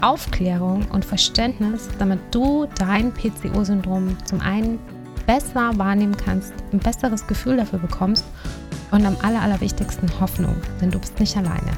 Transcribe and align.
Aufklärung 0.00 0.86
und 0.92 1.04
Verständnis, 1.04 1.88
damit 1.98 2.20
du 2.30 2.66
dein 2.78 3.12
PCO-Syndrom 3.12 4.16
zum 4.24 4.40
einen 4.40 4.78
besser 5.26 5.76
wahrnehmen 5.76 6.16
kannst, 6.16 6.52
ein 6.72 6.78
besseres 6.78 7.26
Gefühl 7.26 7.56
dafür 7.58 7.78
bekommst 7.78 8.24
und 8.90 9.04
am 9.04 9.16
aller, 9.22 9.42
allerwichtigsten 9.42 10.08
Hoffnung, 10.20 10.56
denn 10.80 10.90
du 10.90 10.98
bist 10.98 11.20
nicht 11.20 11.36
alleine. 11.36 11.72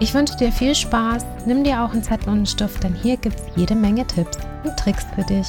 Ich 0.00 0.14
wünsche 0.14 0.36
dir 0.36 0.50
viel 0.50 0.74
Spaß, 0.74 1.24
nimm 1.46 1.64
dir 1.64 1.82
auch 1.82 1.92
einen 1.92 2.02
Zettel 2.02 2.28
und 2.28 2.36
einen 2.36 2.46
Stift, 2.46 2.82
denn 2.82 2.94
hier 2.94 3.16
gibt 3.16 3.38
es 3.38 3.46
jede 3.56 3.74
Menge 3.74 4.06
Tipps 4.06 4.38
und 4.64 4.76
Tricks 4.76 5.06
für 5.14 5.22
dich. 5.22 5.48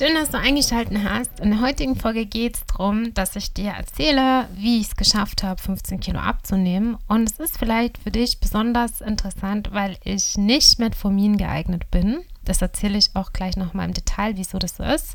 Schön, 0.00 0.14
dass 0.14 0.30
du 0.30 0.38
eingeschaltet 0.38 0.96
hast. 1.04 1.40
In 1.40 1.50
der 1.50 1.60
heutigen 1.60 1.94
Folge 1.94 2.24
geht 2.24 2.56
es 2.56 2.64
darum, 2.64 3.12
dass 3.12 3.36
ich 3.36 3.52
dir 3.52 3.72
erzähle, 3.72 4.48
wie 4.54 4.80
ich 4.80 4.86
es 4.86 4.96
geschafft 4.96 5.42
habe, 5.42 5.60
15 5.60 6.00
Kilo 6.00 6.18
abzunehmen. 6.18 6.96
Und 7.06 7.30
es 7.30 7.38
ist 7.38 7.58
vielleicht 7.58 7.98
für 7.98 8.10
dich 8.10 8.40
besonders 8.40 9.02
interessant, 9.02 9.72
weil 9.72 9.98
ich 10.04 10.38
nicht 10.38 10.78
Metformin 10.78 11.36
geeignet 11.36 11.90
bin. 11.90 12.20
Das 12.46 12.62
erzähle 12.62 12.96
ich 12.96 13.10
auch 13.12 13.34
gleich 13.34 13.58
nochmal 13.58 13.88
im 13.88 13.92
Detail, 13.92 14.38
wieso 14.38 14.58
das 14.58 14.76
so 14.78 14.84
ist. 14.84 15.12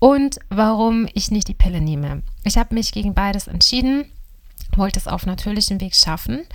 Und 0.00 0.38
warum 0.50 1.08
ich 1.14 1.30
nicht 1.30 1.48
die 1.48 1.54
Pille 1.54 1.80
nehme. 1.80 2.22
Ich 2.44 2.58
habe 2.58 2.74
mich 2.74 2.92
gegen 2.92 3.14
beides 3.14 3.48
entschieden 3.48 4.04
wollte 4.76 4.98
es 4.98 5.06
auf 5.06 5.26
natürlichem 5.26 5.80
Weg 5.80 5.94
schaffen. 5.94 6.46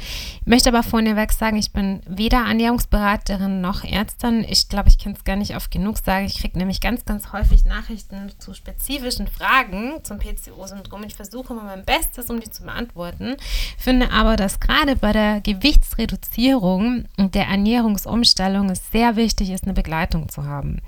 Ich 0.41 0.47
möchte 0.47 0.69
aber 0.69 0.83
vorneweg 0.83 1.31
sagen, 1.31 1.57
ich 1.57 1.71
bin 1.71 2.01
weder 2.07 2.45
Ernährungsberaterin 2.45 3.61
noch 3.61 3.83
Ärztin. 3.83 4.45
Ich 4.47 4.69
glaube, 4.69 4.89
ich 4.89 4.97
kann 4.97 5.13
es 5.13 5.23
gar 5.23 5.35
nicht 5.35 5.55
oft 5.55 5.71
genug 5.71 5.97
sagen. 5.97 6.25
Ich 6.25 6.39
kriege 6.39 6.57
nämlich 6.57 6.81
ganz, 6.81 7.05
ganz 7.05 7.31
häufig 7.33 7.65
Nachrichten 7.65 8.31
zu 8.39 8.53
spezifischen 8.53 9.27
Fragen 9.27 10.03
zum 10.03 10.19
PCO-Syndrom. 10.19 11.03
Ich 11.03 11.15
versuche 11.15 11.53
immer 11.53 11.63
mein 11.63 11.85
Bestes, 11.85 12.29
um 12.29 12.39
die 12.39 12.49
zu 12.49 12.63
beantworten. 12.63 13.35
Finde 13.77 14.11
aber, 14.11 14.35
dass 14.35 14.59
gerade 14.59 14.95
bei 14.95 15.11
der 15.11 15.41
Gewichtsreduzierung 15.41 17.05
und 17.17 17.35
der 17.35 17.47
Ernährungsumstellung 17.47 18.69
es 18.69 18.91
sehr 18.91 19.15
wichtig 19.15 19.49
ist, 19.49 19.65
eine 19.65 19.73
Begleitung 19.73 20.29
zu 20.29 20.45
haben. 20.45 20.81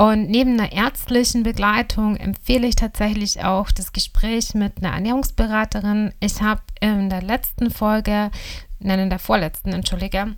Und 0.00 0.30
neben 0.30 0.60
einer 0.60 0.70
ärztlichen 0.70 1.42
Begleitung 1.42 2.16
empfehle 2.16 2.68
ich 2.68 2.76
tatsächlich 2.76 3.42
auch 3.42 3.72
das 3.72 3.92
Gespräch 3.92 4.54
mit 4.54 4.78
einer 4.78 4.94
Ernährungsberaterin. 4.94 6.14
Ich 6.20 6.40
habe 6.40 6.62
in 6.80 7.10
der 7.10 7.20
letzten 7.20 7.72
Folge, 7.72 8.30
nein, 8.78 9.00
in 9.00 9.10
der 9.10 9.18
vorletzten, 9.18 9.72
entschuldige, 9.72 10.36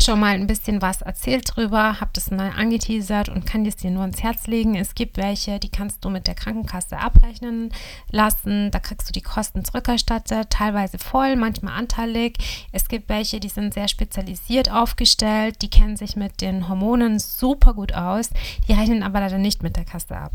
schon 0.00 0.20
mal 0.20 0.34
ein 0.34 0.46
bisschen 0.46 0.80
was 0.80 1.02
erzählt 1.02 1.44
drüber, 1.54 2.00
habe 2.00 2.10
das 2.12 2.30
mal 2.30 2.52
angeteasert 2.56 3.28
und 3.28 3.46
kann 3.46 3.66
es 3.66 3.76
dir 3.76 3.90
nur 3.90 4.04
ins 4.04 4.22
Herz 4.22 4.46
legen. 4.46 4.76
Es 4.76 4.94
gibt 4.94 5.16
welche, 5.16 5.58
die 5.58 5.70
kannst 5.70 6.04
du 6.04 6.10
mit 6.10 6.26
der 6.26 6.34
Krankenkasse 6.34 6.98
abrechnen 6.98 7.70
lassen. 8.10 8.70
Da 8.70 8.78
kriegst 8.78 9.08
du 9.08 9.12
die 9.12 9.22
Kosten 9.22 9.64
zurückerstattet, 9.64 10.50
teilweise 10.50 10.98
voll, 10.98 11.36
manchmal 11.36 11.74
anteilig. 11.74 12.38
Es 12.72 12.88
gibt 12.88 13.08
welche, 13.08 13.40
die 13.40 13.48
sind 13.48 13.74
sehr 13.74 13.88
spezialisiert 13.88 14.70
aufgestellt, 14.70 15.62
die 15.62 15.70
kennen 15.70 15.96
sich 15.96 16.16
mit 16.16 16.40
den 16.40 16.68
Hormonen 16.68 17.18
super 17.18 17.74
gut 17.74 17.92
aus, 17.92 18.30
die 18.68 18.72
rechnen 18.72 19.02
aber 19.02 19.20
leider 19.20 19.38
nicht 19.38 19.62
mit 19.62 19.76
der 19.76 19.84
Kasse 19.84 20.16
ab. 20.16 20.32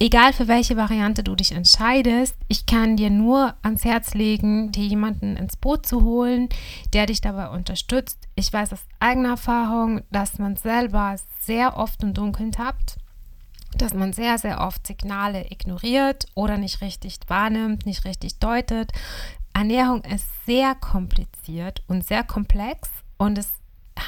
Egal 0.00 0.32
für 0.32 0.48
welche 0.48 0.76
Variante 0.76 1.22
du 1.22 1.34
dich 1.34 1.52
entscheidest, 1.52 2.36
ich 2.48 2.66
kann 2.66 2.96
dir 2.96 3.10
nur 3.10 3.54
ans 3.62 3.84
Herz 3.84 4.14
legen, 4.14 4.72
dir 4.72 4.84
jemanden 4.84 5.36
ins 5.36 5.56
Boot 5.56 5.86
zu 5.86 6.02
holen, 6.02 6.48
der 6.92 7.06
dich 7.06 7.20
dabei 7.20 7.48
unterstützt. 7.50 8.28
Ich 8.34 8.52
weiß 8.52 8.72
aus 8.72 8.84
eigener 8.98 9.30
Erfahrung, 9.30 10.02
dass 10.10 10.38
man 10.38 10.56
selber 10.56 11.16
sehr 11.40 11.76
oft 11.76 12.02
im 12.02 12.12
Dunkeln 12.12 12.52
tappt, 12.52 12.96
dass 13.76 13.94
man 13.94 14.12
sehr, 14.12 14.38
sehr 14.38 14.60
oft 14.60 14.86
Signale 14.86 15.46
ignoriert 15.50 16.26
oder 16.34 16.58
nicht 16.58 16.80
richtig 16.80 17.18
wahrnimmt, 17.28 17.86
nicht 17.86 18.04
richtig 18.04 18.38
deutet. 18.38 18.92
Ernährung 19.52 20.02
ist 20.02 20.26
sehr 20.44 20.74
kompliziert 20.74 21.82
und 21.86 22.06
sehr 22.06 22.24
komplex 22.24 22.90
und 23.16 23.38
das 23.38 23.48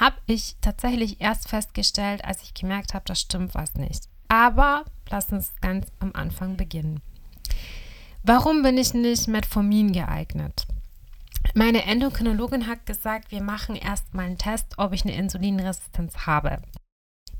habe 0.00 0.16
ich 0.26 0.56
tatsächlich 0.60 1.20
erst 1.20 1.48
festgestellt, 1.48 2.24
als 2.24 2.42
ich 2.42 2.54
gemerkt 2.54 2.92
habe, 2.92 3.04
das 3.06 3.20
stimmt 3.20 3.54
was 3.54 3.74
nicht. 3.74 4.08
Aber 4.28 4.84
lass 5.10 5.32
uns 5.32 5.52
ganz 5.60 5.86
am 6.00 6.12
Anfang 6.14 6.56
beginnen. 6.56 7.00
Warum 8.22 8.62
bin 8.62 8.76
ich 8.76 8.92
nicht 8.92 9.28
Metformin 9.28 9.92
geeignet? 9.92 10.66
Meine 11.54 11.84
Endokrinologin 11.84 12.66
hat 12.66 12.84
gesagt, 12.86 13.30
wir 13.30 13.42
machen 13.42 13.76
erstmal 13.76 14.26
einen 14.26 14.38
Test, 14.38 14.66
ob 14.78 14.92
ich 14.92 15.04
eine 15.04 15.14
Insulinresistenz 15.14 16.26
habe. 16.26 16.58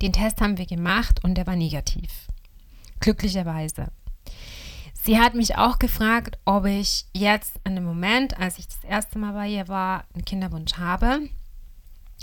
Den 0.01 0.13
Test 0.13 0.41
haben 0.41 0.59
wir 0.59 0.67
gemacht 0.67 1.25
und 1.25 1.35
der 1.35 1.47
war 1.47 1.57
negativ. 1.57 2.27
Glücklicherweise. 3.01 3.89
Sie 4.93 5.19
hat 5.19 5.35
mich 5.35 5.57
auch 5.57 5.79
gefragt, 5.79 6.39
ob 6.45 6.67
ich 6.67 7.07
jetzt 7.13 7.61
in 7.65 7.75
dem 7.75 7.85
Moment, 7.85 8.39
als 8.39 8.59
ich 8.59 8.69
das 8.69 8.83
erste 8.85 9.19
Mal 9.19 9.33
bei 9.33 9.49
ihr 9.49 9.69
war, 9.69 10.05
einen 10.15 10.25
Kinderwunsch 10.25 10.75
habe. 10.75 11.29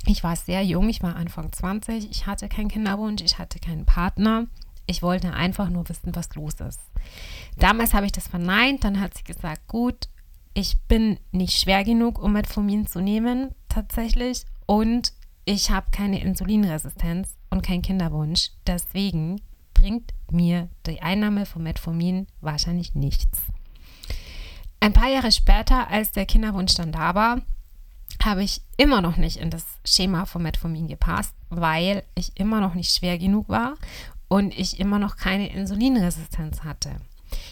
Ich 0.05 0.23
war 0.23 0.35
sehr 0.35 0.63
jung, 0.63 0.89
ich 0.89 1.01
war 1.01 1.15
Anfang 1.15 1.51
20, 1.51 2.11
ich 2.11 2.27
hatte 2.27 2.49
keinen 2.49 2.67
Kinderwunsch, 2.67 3.21
ich 3.23 3.37
hatte 3.39 3.59
keinen 3.59 3.85
Partner. 3.85 4.47
Ich 4.85 5.01
wollte 5.01 5.33
einfach 5.33 5.69
nur 5.69 5.87
wissen, 5.87 6.13
was 6.13 6.35
los 6.35 6.55
ist. 6.55 6.81
Damals 7.57 7.93
habe 7.93 8.05
ich 8.05 8.11
das 8.11 8.27
verneint, 8.27 8.83
dann 8.83 8.99
hat 8.99 9.15
sie 9.15 9.23
gesagt, 9.23 9.67
gut, 9.67 10.09
ich 10.53 10.77
bin 10.87 11.17
nicht 11.31 11.57
schwer 11.57 11.83
genug, 11.83 12.21
um 12.21 12.33
Metformin 12.33 12.85
zu 12.85 12.99
nehmen, 12.99 13.55
tatsächlich. 13.69 14.45
Und 14.65 15.13
ich 15.45 15.71
habe 15.71 15.87
keine 15.91 16.21
Insulinresistenz 16.21 17.37
und 17.49 17.63
keinen 17.63 17.81
Kinderwunsch. 17.81 18.51
Deswegen 18.67 19.41
bringt 19.73 20.13
mir 20.29 20.69
die 20.85 21.01
Einnahme 21.01 21.45
von 21.45 21.63
Metformin 21.63 22.27
wahrscheinlich 22.41 22.93
nichts. 22.93 23.39
Ein 24.79 24.93
paar 24.93 25.09
Jahre 25.09 25.31
später, 25.31 25.89
als 25.89 26.11
der 26.11 26.25
Kinderwunsch 26.25 26.75
dann 26.75 26.91
da 26.91 27.15
war, 27.15 27.41
habe 28.25 28.44
ich 28.44 28.61
immer 28.78 29.01
noch 29.01 29.17
nicht 29.17 29.38
in 29.38 29.50
das 29.50 29.66
Schema 29.85 30.25
von 30.25 30.44
Metformin 30.44 30.88
gepasst, 30.88 31.35
weil 31.50 32.03
ich 32.16 32.38
immer 32.39 32.61
noch 32.61 32.73
nicht 32.73 32.95
schwer 32.95 33.17
genug 33.17 33.50
war 33.50 33.75
und 34.28 34.57
ich 34.57 34.79
immer 34.79 35.00
noch 35.00 35.17
keine 35.17 35.53
Insulinresistenz 35.53 36.63
hatte. 36.63 36.91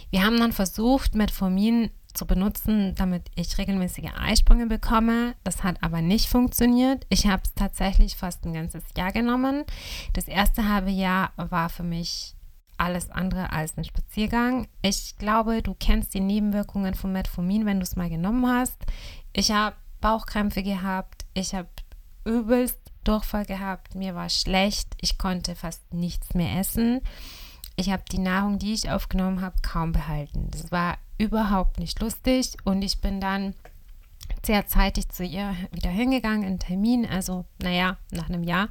Wir 0.10 0.24
haben 0.24 0.40
dann 0.40 0.52
versucht, 0.52 1.16
Metformin 1.16 1.90
zu 2.14 2.26
benutzen, 2.26 2.94
damit 2.96 3.24
ich 3.36 3.58
regelmäßige 3.58 4.12
Eisprünge 4.18 4.68
bekomme. 4.68 5.36
Das 5.44 5.64
hat 5.64 5.82
aber 5.82 6.02
nicht 6.02 6.28
funktioniert. 6.28 7.06
Ich 7.10 7.28
habe 7.28 7.44
es 7.46 7.54
tatsächlich 7.54 8.16
fast 8.16 8.46
ein 8.46 8.54
ganzes 8.54 8.84
Jahr 8.98 9.12
genommen. 9.12 9.64
Das 10.14 10.28
erste 10.28 10.68
halbe 10.68 10.92
Jahr 10.92 11.32
war 11.38 11.70
für 11.70 11.84
mich 11.84 12.36
alles 12.78 13.12
andere 13.12 13.54
als 13.54 13.78
ein 13.78 13.86
Spaziergang. 13.86 14.68
Ich 14.82 15.16
glaube, 15.18 15.62
du 15.62 15.76
kennst 15.80 16.14
die 16.14 16.20
Nebenwirkungen 16.20 16.96
von 16.96 17.12
Metformin, 17.12 17.66
wenn 17.66 17.80
du 17.80 17.84
es 17.84 17.96
mal 17.96 18.10
genommen 18.10 18.48
hast. 18.48 18.78
Ich 19.34 19.52
habe 19.52 19.76
Bauchkrämpfe 20.02 20.64
gehabt. 20.64 21.26
Ich 21.34 21.56
habe 21.56 21.70
übelst 22.26 22.78
Durchfall 23.04 23.46
gehabt, 23.46 23.96
mir 23.96 24.14
war 24.14 24.30
schlecht, 24.30 24.96
ich 25.02 25.18
konnte 25.18 25.56
fast 25.56 25.94
nichts 25.94 26.36
mehr 26.36 26.60
essen. 26.60 27.02
Ich 27.76 27.90
habe 27.90 28.04
die 28.12 28.20
Nahrung, 28.20 28.60
die 28.60 28.74
ich 28.74 28.92
aufgenommen 28.92 29.42
habe, 29.42 29.56
kaum 29.64 29.92
behalten. 29.92 30.50
Das 30.52 30.72
war 30.72 30.98
überhaupt 31.18 31.80
nicht 31.80 32.00
lustig 32.00 32.58
und 32.64 32.84
ich 32.84 33.00
bin 33.00 33.20
dann 33.20 33.56
sehr 34.46 34.68
zeitig 34.68 35.10
zu 35.10 35.24
ihr 35.24 35.56
wieder 35.72 35.90
hingegangen, 35.90 36.44
in 36.44 36.60
Termin, 36.60 37.06
also 37.06 37.46
naja, 37.60 37.98
nach 38.12 38.30
einem 38.30 38.44
Jahr. 38.44 38.70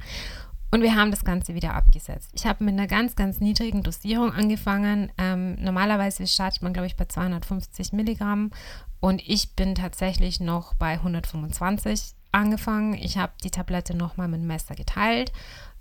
Und 0.71 0.81
wir 0.81 0.95
haben 0.95 1.11
das 1.11 1.25
Ganze 1.25 1.53
wieder 1.53 1.73
abgesetzt. 1.73 2.29
Ich 2.33 2.45
habe 2.45 2.63
mit 2.63 2.73
einer 2.73 2.87
ganz, 2.87 3.15
ganz 3.15 3.41
niedrigen 3.41 3.83
Dosierung 3.83 4.31
angefangen. 4.31 5.11
Ähm, 5.17 5.55
normalerweise 5.61 6.25
startet 6.25 6.61
man, 6.61 6.71
glaube 6.71 6.87
ich, 6.87 6.95
bei 6.95 7.05
250 7.05 7.91
Milligramm 7.91 8.51
und 9.01 9.21
ich 9.27 9.53
bin 9.55 9.75
tatsächlich 9.75 10.39
noch 10.39 10.73
bei 10.75 10.93
125 10.93 12.13
angefangen. 12.31 12.93
Ich 12.93 13.17
habe 13.17 13.33
die 13.43 13.51
Tablette 13.51 13.93
nochmal 13.93 14.29
mit 14.29 14.39
dem 14.39 14.47
Messer 14.47 14.75
geteilt. 14.75 15.33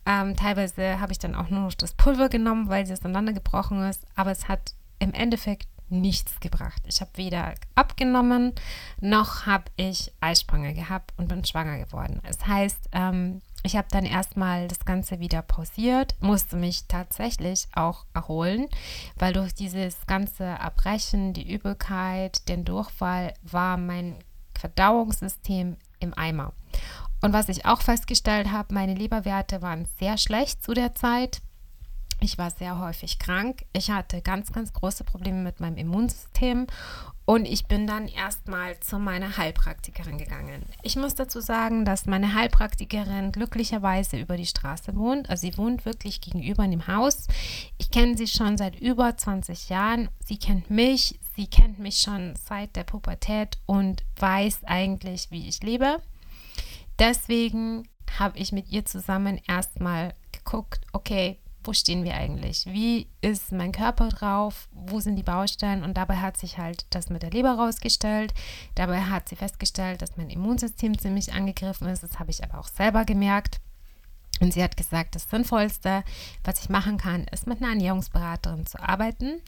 Ähm, 0.06 0.35
teilweise 0.37 0.99
habe 0.99 1.12
ich 1.12 1.20
dann 1.20 1.37
auch 1.37 1.50
nur 1.50 1.61
noch 1.61 1.75
das 1.75 1.93
Pulver 1.93 2.29
genommen, 2.29 2.69
weil 2.69 2.85
sie 2.85 2.94
auseinandergebrochen 2.94 3.85
ist. 3.85 4.05
Aber 4.17 4.32
es 4.32 4.49
hat 4.49 4.75
im 4.99 5.12
Endeffekt 5.12 5.69
nichts 5.91 6.41
gebracht. 6.41 6.82
Ich 6.87 7.00
habe 7.00 7.11
weder 7.17 7.55
abgenommen, 7.75 8.53
noch 9.00 9.47
habe 9.47 9.65
ich 9.76 10.12
Eisprünge 10.20 10.73
gehabt 10.73 11.12
und 11.17 11.29
bin 11.29 11.44
schwanger 11.44 11.79
geworden. 11.79 12.20
Es 12.23 12.38
das 12.38 12.47
heißt, 12.47 12.88
ähm, 12.93 13.43
ich 13.62 13.77
habe 13.77 13.89
dann 13.91 14.05
erstmal 14.05 14.69
das 14.69 14.85
Ganze 14.85 15.21
wieder 15.21 15.43
pausiert, 15.43 16.15
musste 16.21 16.57
mich 16.57 16.87
tatsächlich 16.89 17.69
auch 17.75 18.07
erholen, 18.15 18.69
weil 19.17 19.33
durch 19.33 19.55
dieses 19.55 20.07
ganze 20.07 20.45
Erbrechen, 20.45 21.33
die 21.35 21.53
Übelkeit, 21.53 22.49
den 22.49 22.65
Durchfall 22.65 23.35
war 23.43 23.77
mein 23.77 24.17
Verdauungssystem 24.59 25.77
im 25.99 26.15
Eimer. 26.17 26.53
Und 27.21 27.33
was 27.33 27.49
ich 27.49 27.67
auch 27.67 27.83
festgestellt 27.83 28.51
habe, 28.51 28.73
meine 28.73 28.95
Leberwerte 28.95 29.61
waren 29.61 29.87
sehr 29.99 30.17
schlecht 30.17 30.65
zu 30.65 30.73
der 30.73 30.95
Zeit. 30.95 31.43
Ich 32.21 32.39
war 32.39 32.51
sehr 32.51 32.79
häufig 32.79 33.19
krank. 33.19 33.65
Ich 33.73 33.91
hatte 33.91 34.21
ganz, 34.21 34.53
ganz 34.53 34.73
große 34.73 35.05
Probleme 35.05 35.43
mit 35.43 35.61
meinem 35.61 35.77
Immunsystem 35.77 36.67
und 37.31 37.44
ich 37.44 37.67
bin 37.67 37.87
dann 37.87 38.09
erstmal 38.09 38.81
zu 38.81 38.99
meiner 38.99 39.37
Heilpraktikerin 39.37 40.19
gegangen. 40.19 40.65
Ich 40.82 40.97
muss 40.97 41.15
dazu 41.15 41.38
sagen, 41.38 41.85
dass 41.85 42.06
meine 42.06 42.35
Heilpraktikerin 42.35 43.31
glücklicherweise 43.31 44.19
über 44.19 44.37
die 44.37 44.47
Straße 44.47 44.97
wohnt. 44.97 45.31
Also 45.31 45.43
sie 45.43 45.56
wohnt 45.56 45.85
wirklich 45.85 46.21
gegenüber 46.21 46.65
in 46.65 46.73
dem 46.73 46.88
Haus. 46.88 47.29
Ich 47.79 47.93
kenne 47.93 48.17
sie 48.17 48.27
schon 48.27 48.59
seit 48.59 48.81
über 48.81 49.17
20 49.17 49.69
Jahren. 49.69 50.09
Sie 50.19 50.38
kennt 50.38 50.71
mich. 50.71 51.21
Sie 51.37 51.47
kennt 51.47 51.79
mich 51.79 51.99
schon 51.99 52.35
seit 52.35 52.75
der 52.75 52.82
Pubertät 52.82 53.59
und 53.65 54.03
weiß 54.19 54.65
eigentlich, 54.65 55.31
wie 55.31 55.49
ich 55.49 55.62
lebe. 55.62 56.03
Deswegen 56.99 57.88
habe 58.19 58.38
ich 58.38 58.50
mit 58.50 58.73
ihr 58.73 58.85
zusammen 58.87 59.41
erstmal 59.47 60.15
geguckt, 60.32 60.81
okay, 60.93 61.38
wo 61.70 61.72
stehen 61.72 62.02
wir 62.02 62.17
eigentlich? 62.17 62.67
Wie 62.67 63.06
ist 63.20 63.52
mein 63.52 63.70
Körper 63.70 64.08
drauf? 64.08 64.69
Wo 64.72 64.99
sind 64.99 65.14
die 65.14 65.22
Baustellen? 65.22 65.84
Und 65.84 65.96
dabei 65.96 66.17
hat 66.17 66.37
sich 66.37 66.58
halt 66.58 66.84
das 66.90 67.11
mit 67.11 67.22
der 67.22 67.31
Leber 67.31 67.52
rausgestellt. 67.52 68.34
Dabei 68.75 69.02
hat 69.02 69.28
sie 69.28 69.37
festgestellt, 69.37 70.02
dass 70.02 70.17
mein 70.17 70.31
Immunsystem 70.31 70.99
ziemlich 70.99 71.32
angegriffen 71.32 71.87
ist. 71.87 72.02
Das 72.02 72.19
habe 72.19 72.32
ich 72.32 72.43
aber 72.43 72.58
auch 72.58 72.67
selber 72.67 73.05
gemerkt. 73.05 73.61
Und 74.40 74.52
sie 74.52 74.64
hat 74.64 74.76
gesagt, 74.76 75.14
das 75.14 75.31
Sinnvollste, 75.31 76.02
was 76.43 76.61
ich 76.61 76.70
machen 76.70 76.99
kann, 76.99 77.28
ist 77.31 77.46
mit 77.46 77.58
einer 77.58 77.69
Ernährungsberaterin 77.69 78.67
zu 78.67 78.82
arbeiten. 78.82 79.40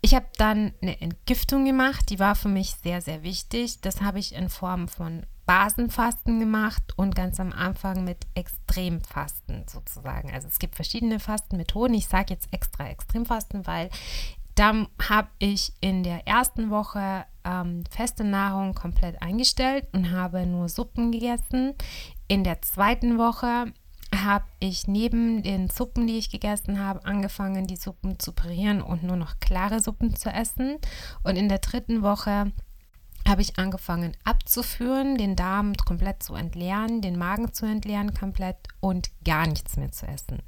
Ich 0.00 0.14
habe 0.14 0.26
dann 0.38 0.72
eine 0.80 0.98
Entgiftung 1.02 1.66
gemacht, 1.66 2.08
die 2.08 2.18
war 2.18 2.34
für 2.34 2.48
mich 2.48 2.76
sehr, 2.82 3.02
sehr 3.02 3.22
wichtig. 3.22 3.82
Das 3.82 4.00
habe 4.00 4.20
ich 4.20 4.34
in 4.34 4.48
Form 4.48 4.88
von 4.88 5.26
Basenfasten 5.48 6.40
gemacht 6.40 6.82
und 6.96 7.14
ganz 7.14 7.40
am 7.40 7.54
Anfang 7.54 8.04
mit 8.04 8.26
Extremfasten 8.34 9.64
sozusagen. 9.66 10.30
Also 10.30 10.46
es 10.46 10.58
gibt 10.58 10.76
verschiedene 10.76 11.18
Fastenmethoden. 11.18 11.96
Ich 11.96 12.06
sage 12.06 12.34
jetzt 12.34 12.52
extra 12.52 12.86
Extremfasten, 12.86 13.66
weil 13.66 13.88
dann 14.54 14.88
habe 15.08 15.28
ich 15.38 15.72
in 15.80 16.02
der 16.02 16.28
ersten 16.28 16.68
Woche 16.68 17.24
ähm, 17.44 17.84
feste 17.90 18.24
Nahrung 18.24 18.74
komplett 18.74 19.22
eingestellt 19.22 19.86
und 19.92 20.10
habe 20.10 20.44
nur 20.44 20.68
Suppen 20.68 21.12
gegessen. 21.12 21.72
In 22.26 22.44
der 22.44 22.60
zweiten 22.60 23.16
Woche 23.16 23.72
habe 24.14 24.44
ich 24.60 24.86
neben 24.86 25.42
den 25.42 25.70
Suppen, 25.70 26.06
die 26.06 26.18
ich 26.18 26.28
gegessen 26.30 26.78
habe, 26.78 27.06
angefangen, 27.06 27.66
die 27.66 27.76
Suppen 27.76 28.18
zu 28.18 28.32
parieren 28.32 28.82
und 28.82 29.02
nur 29.02 29.16
noch 29.16 29.40
klare 29.40 29.80
Suppen 29.80 30.14
zu 30.14 30.28
essen. 30.28 30.76
Und 31.22 31.36
in 31.36 31.48
der 31.48 31.60
dritten 31.60 32.02
Woche 32.02 32.52
habe 33.28 33.42
ich 33.42 33.58
angefangen 33.58 34.16
abzuführen, 34.24 35.16
den 35.16 35.36
Darm 35.36 35.74
komplett 35.74 36.22
zu 36.22 36.34
entleeren, 36.34 37.00
den 37.00 37.18
Magen 37.18 37.52
zu 37.52 37.66
entleeren 37.66 38.14
komplett 38.14 38.56
und 38.80 39.10
gar 39.24 39.46
nichts 39.46 39.76
mehr 39.76 39.92
zu 39.92 40.06
essen. 40.06 40.42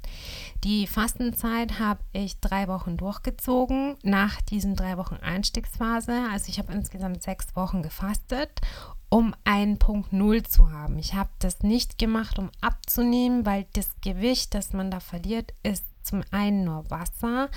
Die 0.63 0.87
Fastenzeit 0.87 1.79
habe 1.79 2.01
ich 2.13 2.39
drei 2.39 2.67
Wochen 2.67 2.97
durchgezogen 2.97 3.95
nach 4.03 4.41
diesen 4.41 4.75
drei 4.75 4.97
Wochen 4.97 5.15
Einstiegsphase. 5.15 6.25
Also 6.31 6.49
ich 6.49 6.59
habe 6.59 6.73
insgesamt 6.73 7.23
sechs 7.23 7.55
Wochen 7.55 7.83
gefastet, 7.83 8.61
um 9.09 9.35
einen 9.43 9.77
Punkt 9.77 10.13
Null 10.13 10.43
zu 10.43 10.71
haben. 10.71 10.97
Ich 10.97 11.13
habe 11.13 11.29
das 11.39 11.63
nicht 11.63 11.97
gemacht, 11.97 12.39
um 12.39 12.49
abzunehmen, 12.61 13.45
weil 13.45 13.67
das 13.73 13.89
Gewicht, 14.01 14.53
das 14.53 14.73
man 14.73 14.89
da 14.89 14.99
verliert, 14.99 15.53
ist 15.63 15.85
zum 16.03 16.23
einen 16.31 16.63
nur 16.63 16.89
Wasser 16.89 17.49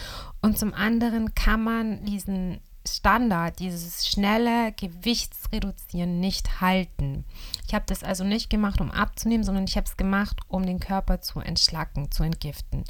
und 0.43 0.59
zum 0.59 0.75
anderen 0.75 1.35
kann 1.35 1.62
man 1.62 2.05
diesen 2.05 2.61
Standard, 2.87 3.59
dieses 3.59 4.07
schnelle 4.07 4.73
Gewichtsreduzieren 4.73 6.21
nicht 6.21 6.61
halten. 6.61 7.25
Ich 7.67 7.75
habe 7.75 7.85
das 7.87 8.05
also 8.05 8.25
nicht 8.25 8.51
gemacht, 8.51 8.81
um 8.81 8.91
abzunehmen, 8.91 9.45
sondern 9.45 9.65
ich 9.65 9.77
habe 9.77 9.87
es 9.87 9.97
gemacht, 9.97 10.39
um 10.49 10.67
den 10.67 10.81
Körper 10.81 11.21
zu 11.21 11.41
entschlacken, 11.41 12.11
zu 12.11 12.23
entgiften. 12.23 12.85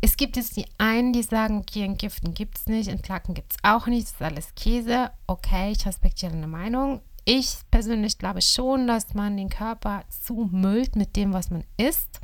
Es 0.00 0.16
gibt 0.16 0.36
jetzt 0.36 0.56
die 0.56 0.66
einen, 0.78 1.12
die 1.12 1.22
sagen, 1.22 1.58
okay, 1.58 1.82
entgiften 1.82 2.34
gibt 2.34 2.58
es 2.58 2.66
nicht, 2.66 2.88
entschlacken 2.88 3.34
gibt 3.34 3.52
es 3.52 3.58
auch 3.62 3.86
nicht, 3.86 4.06
das 4.06 4.12
ist 4.12 4.22
alles 4.22 4.54
Käse. 4.54 5.10
Okay, 5.26 5.72
ich 5.72 5.84
respektiere 5.86 6.32
deine 6.32 6.46
Meinung. 6.46 7.00
Ich 7.24 7.56
persönlich 7.72 8.18
glaube 8.18 8.42
schon, 8.42 8.86
dass 8.86 9.14
man 9.14 9.36
den 9.36 9.48
Körper 9.48 10.04
zumüllt 10.08 10.94
mit 10.94 11.16
dem, 11.16 11.32
was 11.32 11.50
man 11.50 11.64
isst. 11.76 12.20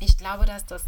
Ich 0.00 0.18
glaube, 0.18 0.44
dass 0.44 0.66
das 0.66 0.84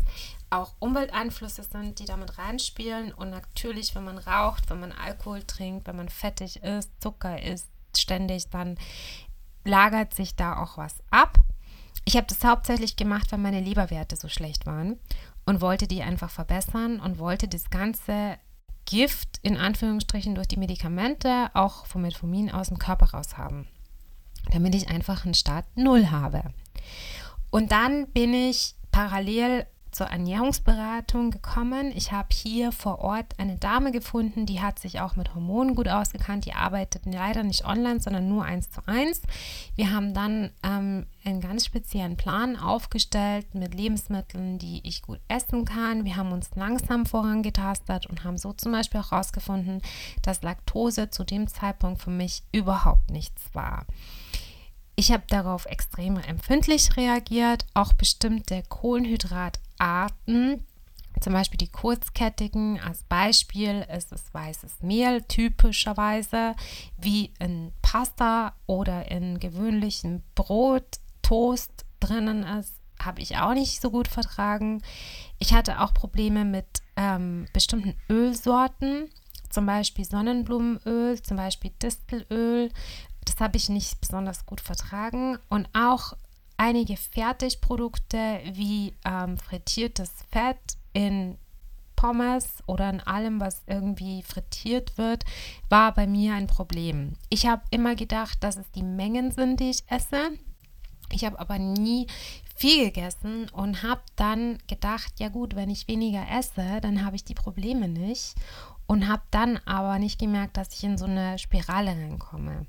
auch 0.50 0.74
Umwelteinflüsse 0.78 1.62
sind, 1.62 1.98
die 1.98 2.04
damit 2.04 2.38
reinspielen. 2.38 3.12
Und 3.12 3.30
natürlich, 3.30 3.94
wenn 3.94 4.04
man 4.04 4.18
raucht, 4.18 4.68
wenn 4.68 4.80
man 4.80 4.92
Alkohol 4.92 5.42
trinkt, 5.42 5.86
wenn 5.86 5.96
man 5.96 6.08
fettig 6.08 6.62
ist, 6.62 6.90
Zucker 7.00 7.42
isst, 7.42 7.68
ständig, 7.96 8.50
dann 8.50 8.76
lagert 9.64 10.14
sich 10.14 10.36
da 10.36 10.62
auch 10.62 10.76
was 10.76 10.96
ab. 11.10 11.38
Ich 12.04 12.16
habe 12.16 12.26
das 12.26 12.44
hauptsächlich 12.44 12.96
gemacht, 12.96 13.30
weil 13.30 13.38
meine 13.38 13.60
Leberwerte 13.60 14.16
so 14.16 14.28
schlecht 14.28 14.66
waren 14.66 14.98
und 15.44 15.60
wollte 15.60 15.86
die 15.86 16.02
einfach 16.02 16.30
verbessern 16.30 17.00
und 17.00 17.18
wollte 17.18 17.46
das 17.46 17.70
ganze 17.70 18.38
Gift 18.86 19.38
in 19.42 19.56
Anführungsstrichen 19.56 20.34
durch 20.34 20.48
die 20.48 20.56
Medikamente, 20.56 21.50
auch 21.54 21.86
vom 21.86 22.02
Metformin 22.02 22.50
aus 22.50 22.68
dem 22.68 22.78
Körper 22.78 23.10
raus 23.10 23.36
haben, 23.36 23.68
damit 24.50 24.74
ich 24.74 24.88
einfach 24.88 25.24
einen 25.24 25.34
Start 25.34 25.66
Null 25.76 26.10
habe. 26.10 26.42
Und 27.50 27.70
dann 27.72 28.08
bin 28.08 28.32
ich 28.32 28.74
parallel 28.90 29.66
zur 29.92 30.06
Ernährungsberatung 30.06 31.30
gekommen. 31.30 31.92
Ich 31.94 32.12
habe 32.12 32.28
hier 32.32 32.72
vor 32.72 33.00
Ort 33.00 33.26
eine 33.38 33.56
Dame 33.56 33.92
gefunden, 33.92 34.46
die 34.46 34.60
hat 34.60 34.78
sich 34.78 35.00
auch 35.00 35.16
mit 35.16 35.34
Hormonen 35.34 35.74
gut 35.74 35.88
ausgekannt. 35.88 36.44
Die 36.44 36.54
arbeitet 36.54 37.02
leider 37.06 37.42
nicht 37.42 37.64
online, 37.64 38.00
sondern 38.00 38.28
nur 38.28 38.44
eins 38.44 38.70
zu 38.70 38.80
eins. 38.86 39.22
Wir 39.76 39.92
haben 39.92 40.14
dann 40.14 40.50
ähm, 40.62 41.06
einen 41.24 41.40
ganz 41.40 41.64
speziellen 41.64 42.16
Plan 42.16 42.56
aufgestellt 42.56 43.54
mit 43.54 43.74
Lebensmitteln, 43.74 44.58
die 44.58 44.80
ich 44.84 45.02
gut 45.02 45.20
essen 45.28 45.64
kann. 45.64 46.04
Wir 46.04 46.16
haben 46.16 46.32
uns 46.32 46.50
langsam 46.54 47.06
vorangetastet 47.06 48.06
und 48.06 48.24
haben 48.24 48.38
so 48.38 48.52
zum 48.52 48.72
Beispiel 48.72 49.00
auch 49.00 49.10
herausgefunden, 49.10 49.82
dass 50.22 50.42
Laktose 50.42 51.10
zu 51.10 51.24
dem 51.24 51.46
Zeitpunkt 51.48 52.02
für 52.02 52.10
mich 52.10 52.42
überhaupt 52.52 53.10
nichts 53.10 53.42
war. 53.52 53.86
Ich 55.00 55.12
habe 55.12 55.22
darauf 55.28 55.64
extrem 55.64 56.18
empfindlich 56.18 56.94
reagiert. 56.98 57.64
Auch 57.72 57.94
bestimmte 57.94 58.62
Kohlenhydratarten, 59.80 60.64
zum 61.20 61.32
Beispiel 61.32 61.58
die 61.58 61.70
kurzkettigen, 61.70 62.80
als 62.80 63.02
Beispiel 63.04 63.86
ist 63.94 64.12
es 64.12 64.32
weißes 64.32 64.82
Mehl 64.82 65.22
typischerweise, 65.22 66.54
wie 66.98 67.32
in 67.38 67.72
Pasta 67.82 68.54
oder 68.66 69.10
in 69.10 69.40
gewöhnlichem 69.40 70.22
Brot, 70.34 71.00
Toast 71.22 71.84
drinnen 71.98 72.42
ist, 72.42 72.74
habe 73.00 73.20
ich 73.20 73.36
auch 73.38 73.54
nicht 73.54 73.80
so 73.80 73.90
gut 73.90 74.08
vertragen. 74.08 74.82
Ich 75.38 75.52
hatte 75.52 75.80
auch 75.80 75.94
Probleme 75.94 76.44
mit 76.44 76.66
ähm, 76.96 77.46
bestimmten 77.52 77.94
Ölsorten, 78.08 79.08
zum 79.48 79.66
Beispiel 79.66 80.04
Sonnenblumenöl, 80.04 81.20
zum 81.22 81.36
Beispiel 81.36 81.72
Distelöl, 81.82 82.70
das 83.24 83.36
habe 83.40 83.56
ich 83.56 83.68
nicht 83.68 84.00
besonders 84.00 84.46
gut 84.46 84.60
vertragen. 84.60 85.38
Und 85.48 85.68
auch 85.74 86.14
einige 86.60 86.98
Fertigprodukte 86.98 88.40
wie 88.52 88.92
ähm, 89.06 89.38
frittiertes 89.38 90.12
Fett 90.30 90.58
in 90.92 91.38
Pommes 91.96 92.62
oder 92.66 92.90
in 92.90 93.00
allem, 93.00 93.40
was 93.40 93.62
irgendwie 93.66 94.22
frittiert 94.22 94.98
wird, 94.98 95.24
war 95.70 95.94
bei 95.94 96.06
mir 96.06 96.34
ein 96.34 96.46
Problem. 96.46 97.14
Ich 97.30 97.46
habe 97.46 97.62
immer 97.70 97.94
gedacht, 97.94 98.44
dass 98.44 98.58
es 98.58 98.70
die 98.72 98.82
Mengen 98.82 99.32
sind, 99.32 99.58
die 99.60 99.70
ich 99.70 99.84
esse. 99.90 100.32
Ich 101.10 101.24
habe 101.24 101.40
aber 101.40 101.58
nie 101.58 102.06
viel 102.56 102.84
gegessen 102.84 103.48
und 103.48 103.82
habe 103.82 104.02
dann 104.16 104.58
gedacht, 104.66 105.14
ja 105.18 105.28
gut, 105.28 105.56
wenn 105.56 105.70
ich 105.70 105.88
weniger 105.88 106.26
esse, 106.30 106.80
dann 106.82 107.06
habe 107.06 107.16
ich 107.16 107.24
die 107.24 107.34
Probleme 107.34 107.88
nicht 107.88 108.34
und 108.86 109.08
habe 109.08 109.22
dann 109.30 109.58
aber 109.64 109.98
nicht 109.98 110.18
gemerkt, 110.18 110.58
dass 110.58 110.74
ich 110.74 110.84
in 110.84 110.98
so 110.98 111.06
eine 111.06 111.38
Spirale 111.38 111.92
reinkomme. 111.92 112.66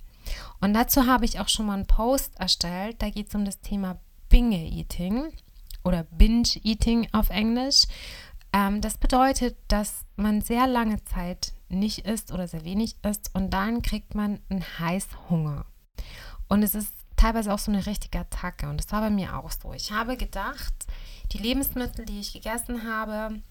Und 0.59 0.73
dazu 0.73 1.05
habe 1.07 1.25
ich 1.25 1.39
auch 1.39 1.49
schon 1.49 1.65
mal 1.65 1.75
einen 1.75 1.87
Post 1.87 2.39
erstellt. 2.39 3.01
Da 3.01 3.09
geht 3.09 3.29
es 3.29 3.35
um 3.35 3.45
das 3.45 3.61
Thema 3.61 3.99
Binge-Eating 4.29 5.33
oder 5.83 6.03
Binge-Eating 6.03 7.09
auf 7.11 7.29
Englisch. 7.29 7.83
Ähm, 8.53 8.81
das 8.81 8.97
bedeutet, 8.97 9.57
dass 9.67 10.05
man 10.15 10.41
sehr 10.41 10.67
lange 10.67 11.03
Zeit 11.03 11.53
nicht 11.69 11.99
isst 11.99 12.31
oder 12.31 12.47
sehr 12.47 12.65
wenig 12.65 12.95
isst 13.03 13.31
und 13.33 13.51
dann 13.51 13.81
kriegt 13.81 14.13
man 14.13 14.39
einen 14.49 14.63
Heißhunger. 14.79 15.65
Und 16.47 16.63
es 16.63 16.75
ist 16.75 16.93
teilweise 17.15 17.53
auch 17.53 17.59
so 17.59 17.71
eine 17.71 17.85
richtige 17.85 18.19
Attacke 18.19 18.67
und 18.67 18.77
das 18.77 18.91
war 18.91 19.01
bei 19.01 19.09
mir 19.09 19.37
auch 19.37 19.51
so. 19.51 19.73
Ich 19.73 19.91
habe 19.91 20.17
gedacht, 20.17 20.73
die 21.31 21.37
Lebensmittel, 21.37 22.05
die 22.05 22.19
ich 22.19 22.33
gegessen 22.33 22.83
habe, 22.83 23.41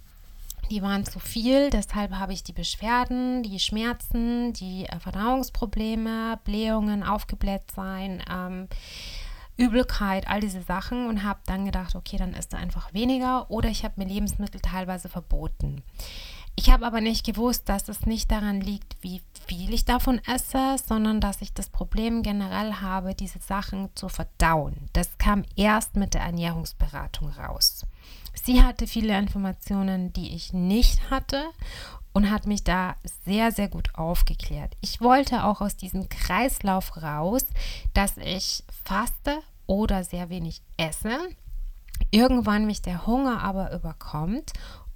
die 0.71 0.83
waren 0.83 1.05
zu 1.05 1.19
viel, 1.19 1.71
deshalb 1.71 2.13
habe 2.13 2.33
ich 2.33 2.43
die 2.45 2.53
Beschwerden, 2.53 3.43
die 3.43 3.59
Schmerzen, 3.59 4.53
die 4.53 4.87
äh, 4.87 5.01
Verdauungsprobleme, 5.01 6.39
Blähungen, 6.45 7.03
aufgebläht 7.03 7.71
sein, 7.75 8.23
ähm, 8.31 8.69
Übelkeit, 9.57 10.27
all 10.29 10.41
diese 10.41 10.63
Sachen 10.63 11.07
und 11.09 11.23
habe 11.23 11.41
dann 11.45 11.67
gedacht, 11.67 11.95
okay, 11.95 12.17
dann 12.17 12.33
isst 12.33 12.53
du 12.53 12.57
einfach 12.57 12.95
weniger 12.95 13.51
oder 13.51 13.69
ich 13.69 13.85
habe 13.85 13.95
mir 13.99 14.07
Lebensmittel 14.07 14.61
teilweise 14.61 15.09
verboten. 15.09 15.83
Ich 16.57 16.71
habe 16.71 16.87
aber 16.87 17.01
nicht 17.01 17.25
gewusst, 17.25 17.69
dass 17.69 17.89
es 17.89 18.07
nicht 18.07 18.31
daran 18.31 18.61
liegt, 18.61 18.97
wie 19.01 19.23
viel 19.47 19.73
ich 19.73 19.85
davon 19.85 20.21
esse, 20.27 20.77
sondern 20.85 21.21
dass 21.21 21.43
ich 21.43 21.55
das 21.55 21.69
Problem 21.71 22.23
generell 22.23 22.75
habe, 22.75 23.15
diese 23.15 23.39
Sachen 23.39 23.91
zu 23.95 24.09
verdauen. 24.09 24.77
Das 24.93 25.17
kam 25.19 25.45
erst 25.57 25.97
mit 25.97 26.15
der 26.15 26.23
Ernährungsberatung 26.23 27.31
raus. 27.31 27.87
Sie 28.35 28.63
hatte 28.63 28.87
viele 28.87 29.19
Informationen, 29.19 30.13
die 30.13 30.35
ich 30.35 30.53
nicht 30.53 31.11
hatte 31.11 31.43
und 32.13 32.31
hat 32.31 32.47
mich 32.47 32.65
da 32.65 32.97
sehr, 33.25 33.53
sehr 33.53 33.69
gut 33.69 33.95
aufgeklärt. 33.95 34.77
Ich 34.81 35.01
wollte 35.01 35.45
auch 35.45 35.61
aus 35.61 35.77
diesem 35.77 36.09
Kreislauf 36.09 37.01
raus, 37.03 37.47
dass 37.95 38.17
ich 38.17 38.65
faste 38.85 39.39
oder 39.67 40.03
sehr 40.05 40.29
wenig 40.29 40.63
esse, 40.77 41.17
irgendwann 42.11 42.67
mich 42.67 42.83
der 42.83 43.07
Hunger 43.07 43.43
aber 43.43 43.73
überkommt 43.73 44.53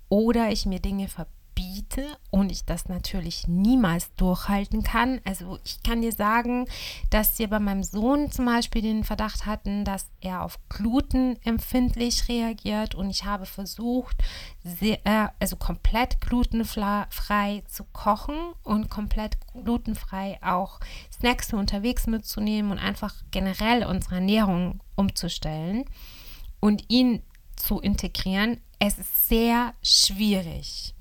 oder 0.09 0.51
ich 0.51 0.67
mir 0.67 0.81
Dinge 0.81 1.09
verbiete 1.09 1.44
biete 1.55 2.17
und 2.31 2.51
ich 2.51 2.65
das 2.65 2.89
natürlich 2.89 3.47
niemals 3.49 4.15
durchhalten 4.17 4.83
kann. 4.83 5.21
Also 5.25 5.59
ich 5.65 5.83
kann 5.83 6.03
dir 6.03 6.13
sagen, 6.13 6.67
dass 7.11 7.39
wir 7.39 7.49
bei 7.49 7.61
meinem 7.61 7.83
Sohn 7.83 8.31
zum 8.31 8.47
Beispiel 8.47 8.83
den 8.83 9.05
Verdacht 9.05 9.47
hatten, 9.47 9.85
dass 9.85 10.09
er 10.21 10.43
auf 10.43 10.59
Gluten 10.69 11.39
empfindlich 11.45 12.29
reagiert 12.29 12.95
und 12.95 13.11
ich 13.11 13.25
habe 13.25 13.47
versucht, 13.47 14.17
sehr, 14.63 15.05
äh, 15.07 15.29
also 15.39 15.57
komplett 15.57 16.21
glutenfrei 16.21 17.63
zu 17.69 17.85
kochen 17.93 18.37
und 18.63 18.91
komplett 18.91 19.37
glutenfrei 19.53 20.39
auch 20.43 20.81
Snacks 21.13 21.51
für 21.51 21.57
unterwegs 21.57 22.07
mitzunehmen 22.07 22.73
und 22.73 22.79
einfach 22.79 23.15
generell 23.31 23.85
unsere 23.85 24.17
Ernährung 24.17 24.81
umzustellen 24.97 25.85
und 26.61 26.85
ihn 26.89 27.23
zu 27.57 27.81
integrieren. 27.81 28.61
Es 28.79 28.99
ist 28.99 29.29
sehr 29.29 29.75
schwierig 29.83 30.95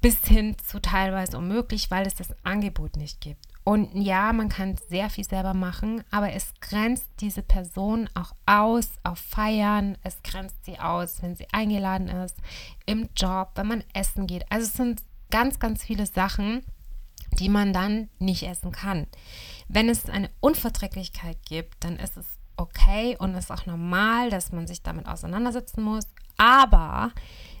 bis 0.00 0.24
hin 0.26 0.56
zu 0.64 0.80
teilweise 0.80 1.38
unmöglich, 1.38 1.90
weil 1.90 2.06
es 2.06 2.14
das 2.14 2.34
Angebot 2.44 2.96
nicht 2.96 3.20
gibt. 3.20 3.44
Und 3.64 3.94
ja, 3.94 4.32
man 4.32 4.48
kann 4.48 4.78
sehr 4.88 5.10
viel 5.10 5.24
selber 5.24 5.52
machen, 5.52 6.02
aber 6.10 6.32
es 6.32 6.54
grenzt 6.60 7.08
diese 7.20 7.42
Person 7.42 8.08
auch 8.14 8.34
aus 8.46 8.92
auf 9.02 9.18
Feiern, 9.18 9.98
es 10.02 10.22
grenzt 10.22 10.64
sie 10.64 10.78
aus, 10.78 11.22
wenn 11.22 11.36
sie 11.36 11.46
eingeladen 11.52 12.08
ist, 12.08 12.36
im 12.86 13.10
Job, 13.14 13.50
wenn 13.56 13.66
man 13.66 13.84
essen 13.92 14.26
geht. 14.26 14.50
Also 14.50 14.66
es 14.66 14.72
sind 14.72 15.02
ganz, 15.30 15.58
ganz 15.58 15.84
viele 15.84 16.06
Sachen, 16.06 16.64
die 17.38 17.50
man 17.50 17.74
dann 17.74 18.08
nicht 18.18 18.44
essen 18.44 18.72
kann. 18.72 19.06
Wenn 19.68 19.90
es 19.90 20.08
eine 20.08 20.30
Unverträglichkeit 20.40 21.36
gibt, 21.44 21.84
dann 21.84 21.96
ist 21.98 22.16
es 22.16 22.24
okay 22.56 23.16
und 23.18 23.34
ist 23.34 23.52
auch 23.52 23.66
normal, 23.66 24.30
dass 24.30 24.50
man 24.50 24.66
sich 24.66 24.82
damit 24.82 25.06
auseinandersetzen 25.06 25.82
muss. 25.82 26.06
Aber 26.38 27.12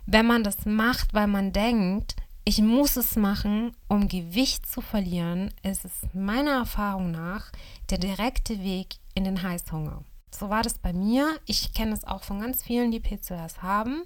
wenn 0.06 0.26
man 0.26 0.42
das 0.42 0.64
macht, 0.64 1.12
weil 1.12 1.26
man 1.26 1.52
denkt, 1.52 2.16
ich 2.48 2.62
muss 2.62 2.96
es 2.96 3.14
machen, 3.14 3.76
um 3.88 4.08
Gewicht 4.08 4.64
zu 4.64 4.80
verlieren, 4.80 5.52
ist 5.62 5.84
es 5.84 5.92
meiner 6.14 6.52
Erfahrung 6.52 7.10
nach 7.10 7.52
der 7.90 7.98
direkte 7.98 8.64
Weg 8.64 8.96
in 9.14 9.24
den 9.24 9.42
Heißhunger. 9.42 10.02
So 10.30 10.48
war 10.48 10.62
das 10.62 10.78
bei 10.78 10.94
mir. 10.94 11.38
Ich 11.44 11.74
kenne 11.74 11.92
es 11.92 12.04
auch 12.04 12.22
von 12.22 12.40
ganz 12.40 12.62
vielen, 12.62 12.90
die 12.90 13.00
PCOS 13.00 13.60
haben, 13.60 14.04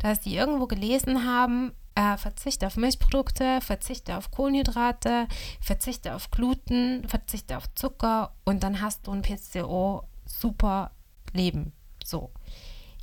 dass 0.00 0.18
die 0.18 0.34
irgendwo 0.34 0.66
gelesen 0.66 1.24
haben, 1.24 1.70
äh, 1.94 2.16
verzichte 2.16 2.66
auf 2.66 2.76
Milchprodukte, 2.76 3.60
verzichte 3.60 4.16
auf 4.16 4.32
Kohlenhydrate, 4.32 5.28
verzichte 5.60 6.16
auf 6.16 6.32
Gluten, 6.32 7.08
verzichte 7.08 7.56
auf 7.56 7.72
Zucker 7.76 8.32
und 8.44 8.64
dann 8.64 8.80
hast 8.80 9.06
du 9.06 9.12
ein 9.12 9.22
PCO 9.22 10.02
super 10.26 10.90
Leben. 11.32 11.72
So. 12.04 12.32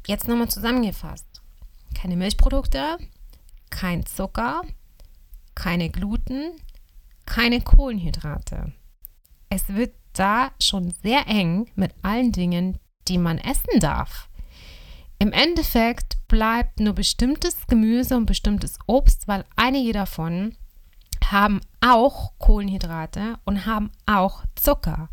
Jetzt 0.06 0.28
nochmal 0.28 0.50
zusammengefasst. 0.50 1.42
Keine 1.96 2.18
Milchprodukte, 2.18 2.98
kein 3.70 4.06
Zucker, 4.06 4.64
keine 5.56 5.90
Gluten, 5.90 6.52
keine 7.26 7.62
Kohlenhydrate. 7.62 8.74
Es 9.50 9.70
wird 9.70 9.94
da 10.14 10.52
schon 10.60 10.92
sehr 11.04 11.28
eng 11.28 11.70
mit 11.76 11.94
allen 12.02 12.32
Dingen, 12.32 12.78
die 13.08 13.18
man 13.18 13.38
essen 13.38 13.80
darf. 13.80 14.30
Im 15.20 15.32
Endeffekt 15.34 16.18
bleibt 16.28 16.80
nur 16.80 16.94
bestimmtes 16.94 17.68
Gemüse 17.68 18.18
und 18.18 18.26
bestimmtes 18.26 18.80
Obst, 18.88 19.28
weil 19.28 19.46
einige 19.56 19.94
davon 19.94 20.56
haben 21.30 21.62
auch 21.80 22.32
Kohlenhydrate 22.40 23.38
und 23.46 23.66
haben 23.66 23.92
auch 24.06 24.44
Zucker. 24.56 25.10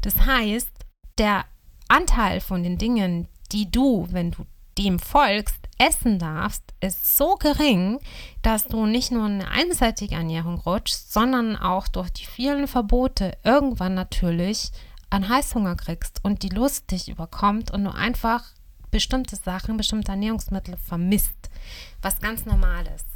Das 0.00 0.24
heißt, 0.24 0.70
der 1.18 1.44
Anteil 1.88 2.40
von 2.40 2.62
den 2.62 2.78
Dingen, 2.78 3.28
die 3.52 3.70
du, 3.70 4.06
wenn 4.10 4.30
du 4.30 4.46
dem 4.78 4.98
folgst, 4.98 5.59
essen 5.80 6.18
darfst, 6.18 6.62
ist 6.80 7.16
so 7.16 7.36
gering, 7.36 7.98
dass 8.42 8.66
du 8.66 8.86
nicht 8.86 9.10
nur 9.10 9.24
eine 9.24 9.50
einseitige 9.50 10.14
Ernährung 10.14 10.60
rutschst, 10.60 11.12
sondern 11.12 11.56
auch 11.56 11.88
durch 11.88 12.10
die 12.10 12.26
vielen 12.26 12.68
Verbote 12.68 13.36
irgendwann 13.42 13.94
natürlich 13.94 14.70
an 15.08 15.28
Heißhunger 15.28 15.76
kriegst 15.76 16.20
und 16.22 16.42
die 16.42 16.50
Lust 16.50 16.90
dich 16.90 17.08
überkommt 17.08 17.70
und 17.70 17.84
du 17.84 17.92
einfach 17.92 18.44
bestimmte 18.90 19.36
Sachen, 19.36 19.76
bestimmte 19.76 20.12
Ernährungsmittel 20.12 20.76
vermisst, 20.76 21.50
was 22.02 22.20
ganz 22.20 22.44
normal 22.44 22.86
ist. 22.94 23.09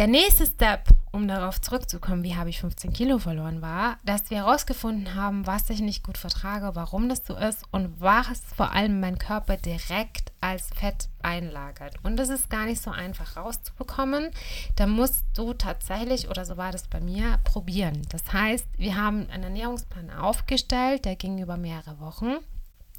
Der 0.00 0.06
nächste 0.06 0.46
Step, 0.46 0.84
um 1.12 1.28
darauf 1.28 1.60
zurückzukommen, 1.60 2.24
wie 2.24 2.34
habe 2.34 2.48
ich 2.48 2.60
15 2.60 2.94
Kilo 2.94 3.18
verloren, 3.18 3.60
war, 3.60 3.98
dass 4.02 4.30
wir 4.30 4.38
herausgefunden 4.38 5.14
haben, 5.14 5.46
was 5.46 5.68
ich 5.68 5.80
nicht 5.80 6.02
gut 6.02 6.16
vertrage, 6.16 6.74
warum 6.74 7.10
das 7.10 7.20
so 7.26 7.36
ist 7.36 7.64
und 7.70 8.00
was 8.00 8.40
vor 8.56 8.72
allem 8.72 9.00
mein 9.00 9.18
Körper 9.18 9.58
direkt 9.58 10.32
als 10.40 10.70
Fett 10.70 11.10
einlagert. 11.20 11.96
Und 12.02 12.16
das 12.16 12.30
ist 12.30 12.48
gar 12.48 12.64
nicht 12.64 12.80
so 12.80 12.90
einfach 12.90 13.36
rauszubekommen. 13.36 14.30
Da 14.76 14.86
musst 14.86 15.22
du 15.34 15.52
tatsächlich, 15.52 16.30
oder 16.30 16.46
so 16.46 16.56
war 16.56 16.72
das 16.72 16.88
bei 16.88 17.00
mir, 17.02 17.38
probieren. 17.44 18.00
Das 18.08 18.32
heißt, 18.32 18.66
wir 18.78 18.96
haben 18.96 19.28
einen 19.28 19.42
Ernährungsplan 19.42 20.08
aufgestellt, 20.08 21.04
der 21.04 21.16
ging 21.16 21.42
über 21.42 21.58
mehrere 21.58 22.00
Wochen 22.00 22.38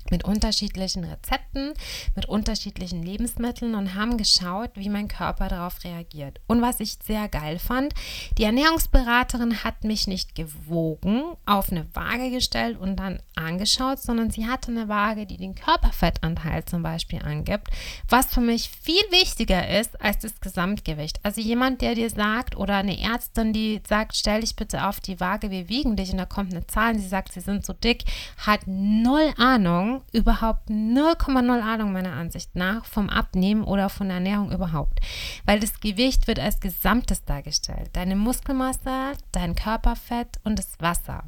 mit 0.10 0.24
unterschiedlichen 0.24 1.04
Rezepten, 1.04 1.74
mit 2.16 2.26
unterschiedlichen 2.26 3.04
Lebensmitteln 3.04 3.76
und 3.76 3.96
haben 3.96 4.18
geschaut, 4.18 4.72
wie 4.76 4.90
mein 4.90 5.08
Körper 5.08 5.50
darauf 5.50 5.84
reagiert. 5.84 6.40
Und 6.48 6.62
was 6.62 6.80
ich 6.80 6.98
sehr 7.04 7.28
geil 7.28 7.60
fand, 7.60 7.94
die 8.38 8.44
Ernährungsberaterin 8.44 9.64
hat 9.64 9.84
mich 9.84 10.08
nicht 10.08 10.36
gewogen, 10.36 11.24
auf 11.46 11.72
eine 11.72 11.86
Waage 11.94 12.32
gestellt 12.32 12.80
und 12.80 12.98
dann 12.98 13.22
angeschaut, 13.36 14.00
sondern 14.00 14.32
sie 14.32 14.48
hatte 14.48 14.72
eine 14.72 14.88
Waage, 14.88 15.26
die 15.26 15.38
den 15.38 15.56
Körperfettanteil 15.56 16.66
zum 16.66 16.84
Beispiel 16.84 17.22
angibt, 17.22 17.68
was 18.08 18.34
für 18.34 18.42
mich 18.42 18.70
viel 18.70 19.04
wichtiger 19.12 19.80
ist 19.80 20.02
als 20.02 20.20
das 20.20 20.40
Gesamtgewicht. 20.40 21.20
Also 21.24 21.42
jemand, 21.42 21.82
der 21.82 21.96
dir 21.96 22.10
sagt 22.10 22.56
oder 22.56 22.78
eine 22.78 23.00
Ärztin, 23.00 23.54
die 23.54 23.82
sagt, 23.88 24.16
stell 24.16 24.42
dich 24.42 24.56
bitte 24.56 24.88
auf 24.88 25.00
die 25.00 25.20
Waage, 25.20 25.52
wir 25.52 25.70
wiegen 25.70 25.96
dich 25.96 26.12
und 26.12 26.18
da 26.18 26.26
kommt 26.26 26.54
eine 26.54 26.66
Zahl 26.68 26.94
und 26.94 27.00
sie 27.00 27.08
sagt, 27.08 27.34
sie 27.34 27.42
sind 27.42 27.66
so 27.66 27.74
dick, 27.74 28.06
hat 28.38 28.62
null 28.66 29.34
Ahnung 29.38 29.91
überhaupt 30.12 30.70
0,0 30.70 31.62
Ahnung 31.62 31.92
meiner 31.92 32.14
Ansicht 32.14 32.56
nach 32.56 32.86
vom 32.86 33.10
Abnehmen 33.10 33.64
oder 33.64 33.90
von 33.90 34.08
der 34.08 34.18
Ernährung 34.18 34.52
überhaupt. 34.52 35.00
Weil 35.46 35.60
das 35.60 35.80
Gewicht 35.80 36.28
wird 36.28 36.40
als 36.40 36.60
Gesamtes 36.60 37.26
dargestellt. 37.26 37.90
Deine 37.94 38.16
Muskelmasse, 38.16 39.14
dein 39.32 39.56
Körperfett 39.56 40.40
und 40.44 40.58
das 40.58 40.80
Wasser. 40.80 41.26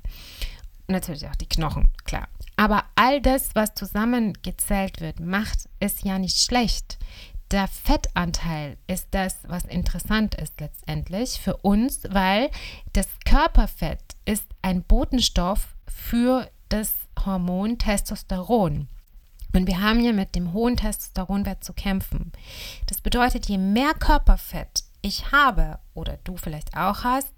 Natürlich 0.88 1.28
auch 1.28 1.36
die 1.36 1.48
Knochen, 1.48 1.90
klar. 2.06 2.28
Aber 2.56 2.84
all 2.96 3.22
das, 3.22 3.56
was 3.56 3.74
zusammengezählt 3.74 5.02
wird, 5.02 5.20
macht 5.20 5.70
es 5.80 6.04
ja 6.04 6.20
nicht 6.20 6.38
schlecht. 6.38 6.98
Der 7.52 7.68
Fettanteil 7.68 8.78
ist 8.88 9.10
das, 9.12 9.40
was 9.48 9.66
interessant 9.66 10.36
ist 10.36 10.60
letztendlich 10.60 11.40
für 11.40 11.58
uns, 11.58 12.02
weil 12.10 12.50
das 12.94 13.08
Körperfett 13.26 14.02
ist 14.26 14.48
ein 14.62 14.84
Botenstoff 14.84 15.76
für 15.88 16.50
das 16.70 16.94
Hormon 17.26 17.78
Testosteron. 17.78 18.88
Und 19.54 19.68
wir 19.68 19.82
haben 19.82 20.00
hier 20.00 20.14
mit 20.14 20.36
dem 20.36 20.54
hohen 20.54 20.78
Testosteronwert 20.78 21.64
zu 21.64 21.74
kämpfen. 21.74 22.32
Das 22.88 23.02
bedeutet, 23.02 23.48
je 23.48 23.58
mehr 23.58 23.94
Körperfett 23.94 24.84
ich 25.02 25.32
habe 25.32 25.80
oder 25.94 26.18
du 26.24 26.38
vielleicht 26.38 26.76
auch 26.76 27.04
hast, 27.04 27.34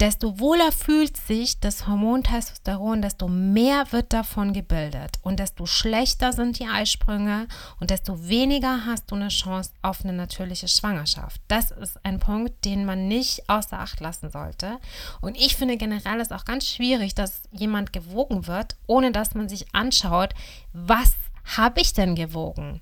desto 0.00 0.38
wohler 0.38 0.72
fühlt 0.72 1.16
sich 1.16 1.58
das 1.58 1.86
Hormon 1.86 2.22
Testosteron, 2.22 3.00
desto 3.00 3.28
mehr 3.28 3.90
wird 3.92 4.12
davon 4.12 4.52
gebildet 4.52 5.18
und 5.22 5.40
desto 5.40 5.64
schlechter 5.64 6.32
sind 6.32 6.58
die 6.58 6.66
Eisprünge 6.66 7.48
und 7.80 7.90
desto 7.90 8.28
weniger 8.28 8.84
hast 8.84 9.10
du 9.10 9.14
eine 9.14 9.28
Chance 9.28 9.70
auf 9.82 10.04
eine 10.04 10.12
natürliche 10.12 10.68
Schwangerschaft. 10.68 11.40
Das 11.48 11.70
ist 11.70 11.98
ein 12.04 12.20
Punkt, 12.20 12.64
den 12.64 12.84
man 12.84 13.08
nicht 13.08 13.48
außer 13.48 13.78
Acht 13.78 14.00
lassen 14.00 14.30
sollte. 14.30 14.78
Und 15.20 15.36
ich 15.36 15.56
finde 15.56 15.76
generell 15.76 16.20
ist 16.20 16.32
auch 16.32 16.44
ganz 16.44 16.68
schwierig, 16.68 17.14
dass 17.14 17.42
jemand 17.50 17.92
gewogen 17.92 18.46
wird, 18.46 18.76
ohne 18.86 19.12
dass 19.12 19.34
man 19.34 19.48
sich 19.48 19.74
anschaut, 19.74 20.34
was 20.72 21.14
habe 21.56 21.80
ich 21.80 21.92
denn 21.94 22.14
gewogen? 22.14 22.80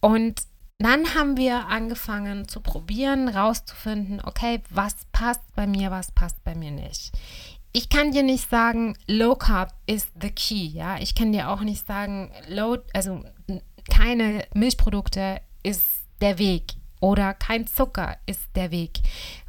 Und 0.00 0.42
dann 0.86 1.14
haben 1.14 1.36
wir 1.36 1.68
angefangen 1.68 2.48
zu 2.48 2.60
probieren, 2.60 3.28
rauszufinden, 3.28 4.20
okay, 4.24 4.62
was 4.70 4.94
passt 5.12 5.42
bei 5.54 5.66
mir, 5.66 5.90
was 5.90 6.10
passt 6.12 6.42
bei 6.44 6.54
mir 6.54 6.70
nicht. 6.70 7.12
Ich 7.72 7.88
kann 7.88 8.10
dir 8.10 8.22
nicht 8.22 8.50
sagen, 8.50 8.96
Low 9.06 9.36
Carb 9.36 9.72
is 9.86 10.08
the 10.20 10.30
key, 10.30 10.66
ja. 10.66 10.98
Ich 10.98 11.14
kann 11.14 11.32
dir 11.32 11.50
auch 11.50 11.60
nicht 11.60 11.86
sagen, 11.86 12.32
Low, 12.48 12.78
also 12.92 13.22
keine 13.88 14.44
Milchprodukte 14.54 15.40
ist 15.62 15.84
der 16.20 16.38
Weg. 16.38 16.72
Oder 17.00 17.34
kein 17.34 17.66
Zucker 17.66 18.16
ist 18.26 18.42
der 18.54 18.70
Weg. 18.70 19.00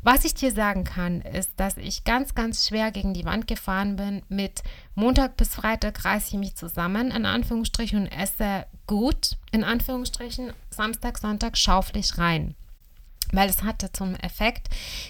Was 0.02 0.26
ich 0.26 0.34
dir 0.34 0.52
sagen 0.52 0.84
kann, 0.84 1.22
ist, 1.22 1.52
dass 1.58 1.78
ich 1.78 2.04
ganz, 2.04 2.34
ganz 2.34 2.68
schwer 2.68 2.92
gegen 2.92 3.14
die 3.14 3.26
Wand 3.26 3.48
gefahren 3.48 3.98
bin. 3.98 4.24
Mit 4.30 4.64
Montag 4.96 5.38
bis 5.38 5.56
Freitag 5.56 6.04
reiße 6.04 6.30
ich 6.30 6.40
mich 6.40 6.56
zusammen, 6.56 7.12
in 7.12 7.26
Anführungsstrichen, 7.26 8.00
und 8.04 8.08
esse 8.08 8.66
gut, 8.88 9.38
in 9.52 9.64
Anführungsstrichen. 9.64 10.54
Samstag, 10.70 11.18
Sonntag 11.18 11.58
schaufel 11.58 11.98
ich 11.98 12.18
rein. 12.18 12.56
Weil 13.34 13.50
es 13.50 13.64
hatte 13.64 13.92
zum 13.92 14.16
Effekt, 14.16 14.70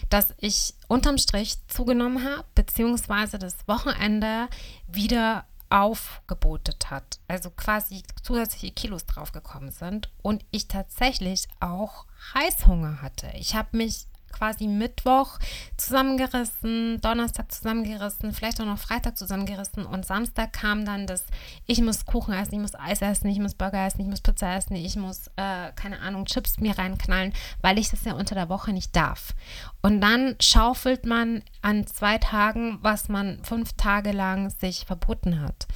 dass 0.10 0.34
ich 0.38 0.74
unterm 0.88 1.18
Strich 1.18 1.56
zugenommen 1.68 2.24
habe, 2.24 2.46
beziehungsweise 2.54 3.40
das 3.40 3.68
Wochenende 3.68 4.48
wieder 4.88 5.46
aufgebotet 5.72 6.92
hat. 6.92 7.20
Also 7.28 7.50
quasi 7.50 8.04
zusätzliche 8.22 8.74
Kilos 8.74 9.06
draufgekommen 9.06 9.72
sind 9.72 10.12
und 10.22 10.46
ich 10.52 10.68
tatsächlich 10.68 11.48
auch 11.60 12.06
Heißhunger 12.34 13.02
hatte. 13.02 13.32
Ich 13.36 13.56
habe 13.56 13.78
mich 13.78 14.08
quasi 14.32 14.68
Mittwoch 14.68 15.40
zusammengerissen, 15.78 17.00
Donnerstag 17.02 17.52
zusammengerissen, 17.52 18.34
vielleicht 18.34 18.62
auch 18.62 18.66
noch 18.66 18.78
Freitag 18.78 19.18
zusammengerissen 19.18 19.86
und 19.86 20.06
Samstag 20.06 20.54
kam 20.54 20.86
dann 20.86 21.08
das, 21.08 21.26
ich 21.66 21.82
muss 21.82 22.06
Kuchen 22.06 22.34
essen, 22.34 22.56
ich 22.56 22.60
muss 22.60 22.76
Eis 22.76 23.02
essen, 23.02 23.28
ich 23.28 23.40
muss 23.40 23.56
Burger 23.56 23.86
essen, 23.86 24.02
ich 24.02 24.08
muss 24.08 24.22
Pizza 24.22 24.56
essen, 24.56 24.76
ich 24.76 24.96
muss, 24.96 25.28
äh, 25.36 25.72
keine 25.76 26.00
Ahnung, 26.00 26.26
Chips 26.26 26.60
mir 26.60 26.78
reinknallen, 26.78 27.34
weil 27.62 27.78
ich 27.78 27.90
das 27.90 28.04
ja 28.06 28.14
unter 28.14 28.36
der 28.36 28.50
Woche 28.50 28.74
nicht 28.74 28.96
darf. 28.96 29.34
Und 29.82 30.02
dann 30.02 30.36
schaufelt 30.40 31.06
man 31.06 31.44
an 31.62 31.88
zwei 31.88 32.18
Tagen, 32.18 32.80
was 32.82 33.10
man 33.10 33.44
fünf 33.44 33.74
Tage 33.74 34.12
lang 34.12 34.50
sich 34.50 34.86
verboten 34.86 35.42
hat. 35.42 35.68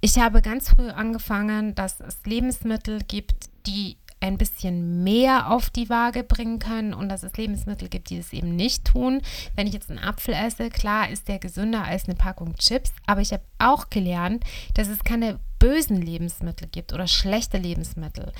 Ich 0.00 0.18
habe 0.18 0.40
ganz 0.40 0.70
früh 0.70 0.88
angefangen, 0.88 1.74
dass 1.74 2.00
es 2.00 2.24
Lebensmittel 2.24 3.00
gibt, 3.06 3.50
die 3.66 3.98
ein 4.20 4.36
bisschen 4.36 5.02
mehr 5.02 5.50
auf 5.50 5.70
die 5.70 5.88
Waage 5.88 6.22
bringen 6.22 6.58
können 6.58 6.94
und 6.94 7.08
dass 7.08 7.22
es 7.22 7.36
Lebensmittel 7.36 7.88
gibt, 7.88 8.10
die 8.10 8.18
das 8.18 8.32
eben 8.32 8.54
nicht 8.54 8.84
tun. 8.84 9.22
Wenn 9.56 9.66
ich 9.66 9.72
jetzt 9.72 9.90
einen 9.90 9.98
Apfel 9.98 10.34
esse, 10.34 10.68
klar 10.68 11.08
ist 11.08 11.28
der 11.28 11.38
gesünder 11.38 11.84
als 11.84 12.04
eine 12.04 12.14
Packung 12.14 12.54
Chips, 12.56 12.92
aber 13.06 13.22
ich 13.22 13.32
habe 13.32 13.42
auch 13.58 13.88
gelernt, 13.88 14.44
dass 14.74 14.88
es 14.88 15.04
keine 15.04 15.40
bösen 15.58 16.00
Lebensmittel 16.00 16.68
gibt 16.68 16.92
oder 16.92 17.06
schlechte 17.06 17.58
Lebensmittel. 17.58 18.32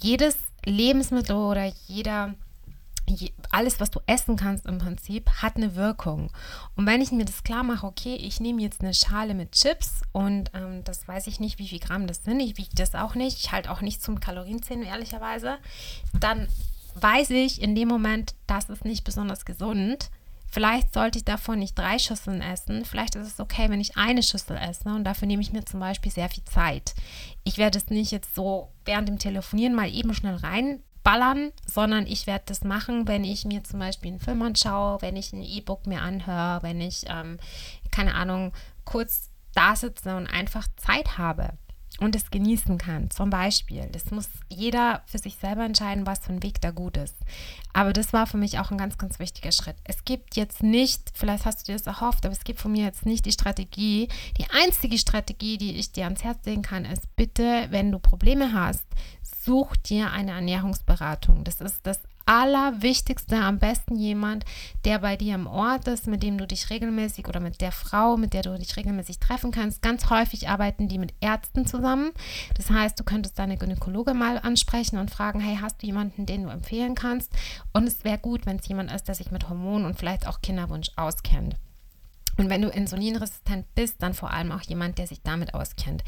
Jedes 0.00 0.36
Lebensmittel 0.64 1.36
oder 1.36 1.72
jeder 1.86 2.34
alles, 3.50 3.80
was 3.80 3.90
du 3.90 4.00
essen 4.06 4.36
kannst 4.36 4.66
im 4.66 4.78
Prinzip, 4.78 5.30
hat 5.30 5.56
eine 5.56 5.74
Wirkung. 5.74 6.30
Und 6.76 6.86
wenn 6.86 7.00
ich 7.00 7.12
mir 7.12 7.24
das 7.24 7.42
klar 7.42 7.62
mache, 7.62 7.86
okay, 7.86 8.16
ich 8.16 8.40
nehme 8.40 8.62
jetzt 8.62 8.80
eine 8.80 8.94
Schale 8.94 9.34
mit 9.34 9.52
Chips 9.52 10.02
und 10.12 10.50
ähm, 10.54 10.82
das 10.84 11.06
weiß 11.06 11.26
ich 11.26 11.40
nicht, 11.40 11.58
wie 11.58 11.68
viel 11.68 11.80
Gramm 11.80 12.06
das 12.06 12.24
sind, 12.24 12.40
ich 12.40 12.56
wiege 12.56 12.74
das 12.74 12.94
auch 12.94 13.14
nicht, 13.14 13.38
ich 13.38 13.52
halte 13.52 13.70
auch 13.70 13.80
nicht 13.80 14.02
zum 14.02 14.20
Kalorienzählen, 14.20 14.82
ehrlicherweise, 14.82 15.58
dann 16.18 16.48
weiß 16.94 17.30
ich 17.30 17.60
in 17.60 17.74
dem 17.74 17.88
Moment, 17.88 18.34
das 18.46 18.68
ist 18.68 18.84
nicht 18.84 19.04
besonders 19.04 19.44
gesund. 19.44 20.10
Vielleicht 20.50 20.94
sollte 20.94 21.18
ich 21.18 21.24
davon 21.24 21.58
nicht 21.58 21.76
drei 21.76 21.98
Schüsseln 21.98 22.40
essen. 22.40 22.84
Vielleicht 22.84 23.16
ist 23.16 23.26
es 23.26 23.40
okay, 23.40 23.68
wenn 23.70 23.80
ich 23.80 23.96
eine 23.96 24.22
Schüssel 24.22 24.56
esse. 24.56 24.88
Und 24.88 25.02
dafür 25.02 25.26
nehme 25.26 25.42
ich 25.42 25.52
mir 25.52 25.64
zum 25.64 25.80
Beispiel 25.80 26.12
sehr 26.12 26.28
viel 26.28 26.44
Zeit. 26.44 26.94
Ich 27.42 27.58
werde 27.58 27.76
es 27.76 27.90
nicht 27.90 28.12
jetzt 28.12 28.36
so 28.36 28.70
während 28.84 29.08
dem 29.08 29.18
Telefonieren 29.18 29.74
mal 29.74 29.92
eben 29.92 30.14
schnell 30.14 30.36
rein 30.36 30.80
ballern, 31.04 31.52
sondern 31.66 32.06
ich 32.06 32.26
werde 32.26 32.44
das 32.46 32.64
machen, 32.64 33.06
wenn 33.06 33.22
ich 33.22 33.44
mir 33.44 33.62
zum 33.62 33.78
Beispiel 33.78 34.10
einen 34.10 34.20
Film 34.20 34.42
anschaue, 34.42 35.00
wenn 35.02 35.14
ich 35.16 35.32
ein 35.32 35.42
E-Book 35.42 35.86
mir 35.86 36.00
anhöre, 36.02 36.62
wenn 36.62 36.80
ich, 36.80 37.04
ähm, 37.08 37.38
keine 37.92 38.14
Ahnung, 38.14 38.52
kurz 38.84 39.30
da 39.54 39.76
sitze 39.76 40.16
und 40.16 40.26
einfach 40.26 40.66
Zeit 40.76 41.16
habe 41.16 41.50
und 42.00 42.16
es 42.16 42.30
genießen 42.30 42.78
kann. 42.78 43.10
Zum 43.10 43.30
Beispiel, 43.30 43.88
das 43.92 44.10
muss 44.10 44.28
jeder 44.48 45.02
für 45.06 45.18
sich 45.18 45.36
selber 45.36 45.64
entscheiden, 45.64 46.06
was 46.06 46.20
für 46.20 46.32
ein 46.32 46.42
Weg 46.42 46.60
da 46.60 46.70
gut 46.70 46.96
ist. 46.96 47.16
Aber 47.72 47.92
das 47.92 48.12
war 48.12 48.26
für 48.26 48.36
mich 48.36 48.58
auch 48.58 48.70
ein 48.70 48.78
ganz, 48.78 48.98
ganz 48.98 49.18
wichtiger 49.18 49.52
Schritt. 49.52 49.76
Es 49.84 50.04
gibt 50.04 50.36
jetzt 50.36 50.62
nicht, 50.62 51.12
vielleicht 51.14 51.44
hast 51.44 51.60
du 51.60 51.72
dir 51.72 51.78
das 51.78 51.86
erhofft, 51.86 52.24
aber 52.26 52.32
es 52.32 52.44
gibt 52.44 52.60
von 52.60 52.72
mir 52.72 52.84
jetzt 52.84 53.06
nicht 53.06 53.26
die 53.26 53.32
Strategie. 53.32 54.08
Die 54.38 54.46
einzige 54.50 54.98
Strategie, 54.98 55.58
die 55.58 55.76
ich 55.76 55.92
dir 55.92 56.04
ans 56.04 56.24
Herz 56.24 56.44
legen 56.44 56.62
kann, 56.62 56.84
ist 56.84 57.14
bitte, 57.16 57.66
wenn 57.70 57.92
du 57.92 57.98
Probleme 57.98 58.52
hast, 58.52 58.84
such 59.22 59.76
dir 59.76 60.10
eine 60.10 60.32
Ernährungsberatung. 60.32 61.44
Das 61.44 61.60
ist 61.60 61.80
das 61.84 62.00
Allerwichtigste, 62.26 63.36
am 63.36 63.58
besten 63.58 63.96
jemand, 63.96 64.44
der 64.84 64.98
bei 64.98 65.16
dir 65.16 65.34
im 65.34 65.46
Ort 65.46 65.88
ist, 65.88 66.06
mit 66.06 66.22
dem 66.22 66.38
du 66.38 66.46
dich 66.46 66.70
regelmäßig 66.70 67.28
oder 67.28 67.40
mit 67.40 67.60
der 67.60 67.72
Frau, 67.72 68.16
mit 68.16 68.32
der 68.32 68.42
du 68.42 68.56
dich 68.58 68.76
regelmäßig 68.76 69.18
treffen 69.18 69.50
kannst. 69.50 69.82
Ganz 69.82 70.10
häufig 70.10 70.48
arbeiten 70.48 70.88
die 70.88 70.98
mit 70.98 71.14
Ärzten 71.20 71.66
zusammen. 71.66 72.12
Das 72.56 72.70
heißt, 72.70 72.98
du 72.98 73.04
könntest 73.04 73.38
deine 73.38 73.56
Gynäkologe 73.56 74.14
mal 74.14 74.38
ansprechen 74.38 74.98
und 74.98 75.10
fragen, 75.10 75.40
hey, 75.40 75.58
hast 75.60 75.82
du 75.82 75.86
jemanden, 75.86 76.26
den 76.26 76.44
du 76.44 76.48
empfehlen 76.50 76.94
kannst? 76.94 77.32
Und 77.72 77.86
es 77.86 78.04
wäre 78.04 78.18
gut, 78.18 78.46
wenn 78.46 78.56
es 78.56 78.68
jemand 78.68 78.90
ist, 78.92 79.08
der 79.08 79.14
sich 79.14 79.30
mit 79.30 79.48
Hormonen 79.48 79.86
und 79.86 79.98
vielleicht 79.98 80.26
auch 80.26 80.40
Kinderwunsch 80.40 80.90
auskennt. 80.96 81.56
Und 82.36 82.50
wenn 82.50 82.62
du 82.62 82.68
insulinresistent 82.68 83.66
bist, 83.74 84.02
dann 84.02 84.14
vor 84.14 84.30
allem 84.30 84.50
auch 84.50 84.62
jemand, 84.62 84.98
der 84.98 85.06
sich 85.06 85.22
damit 85.22 85.54
auskennt. 85.54 86.02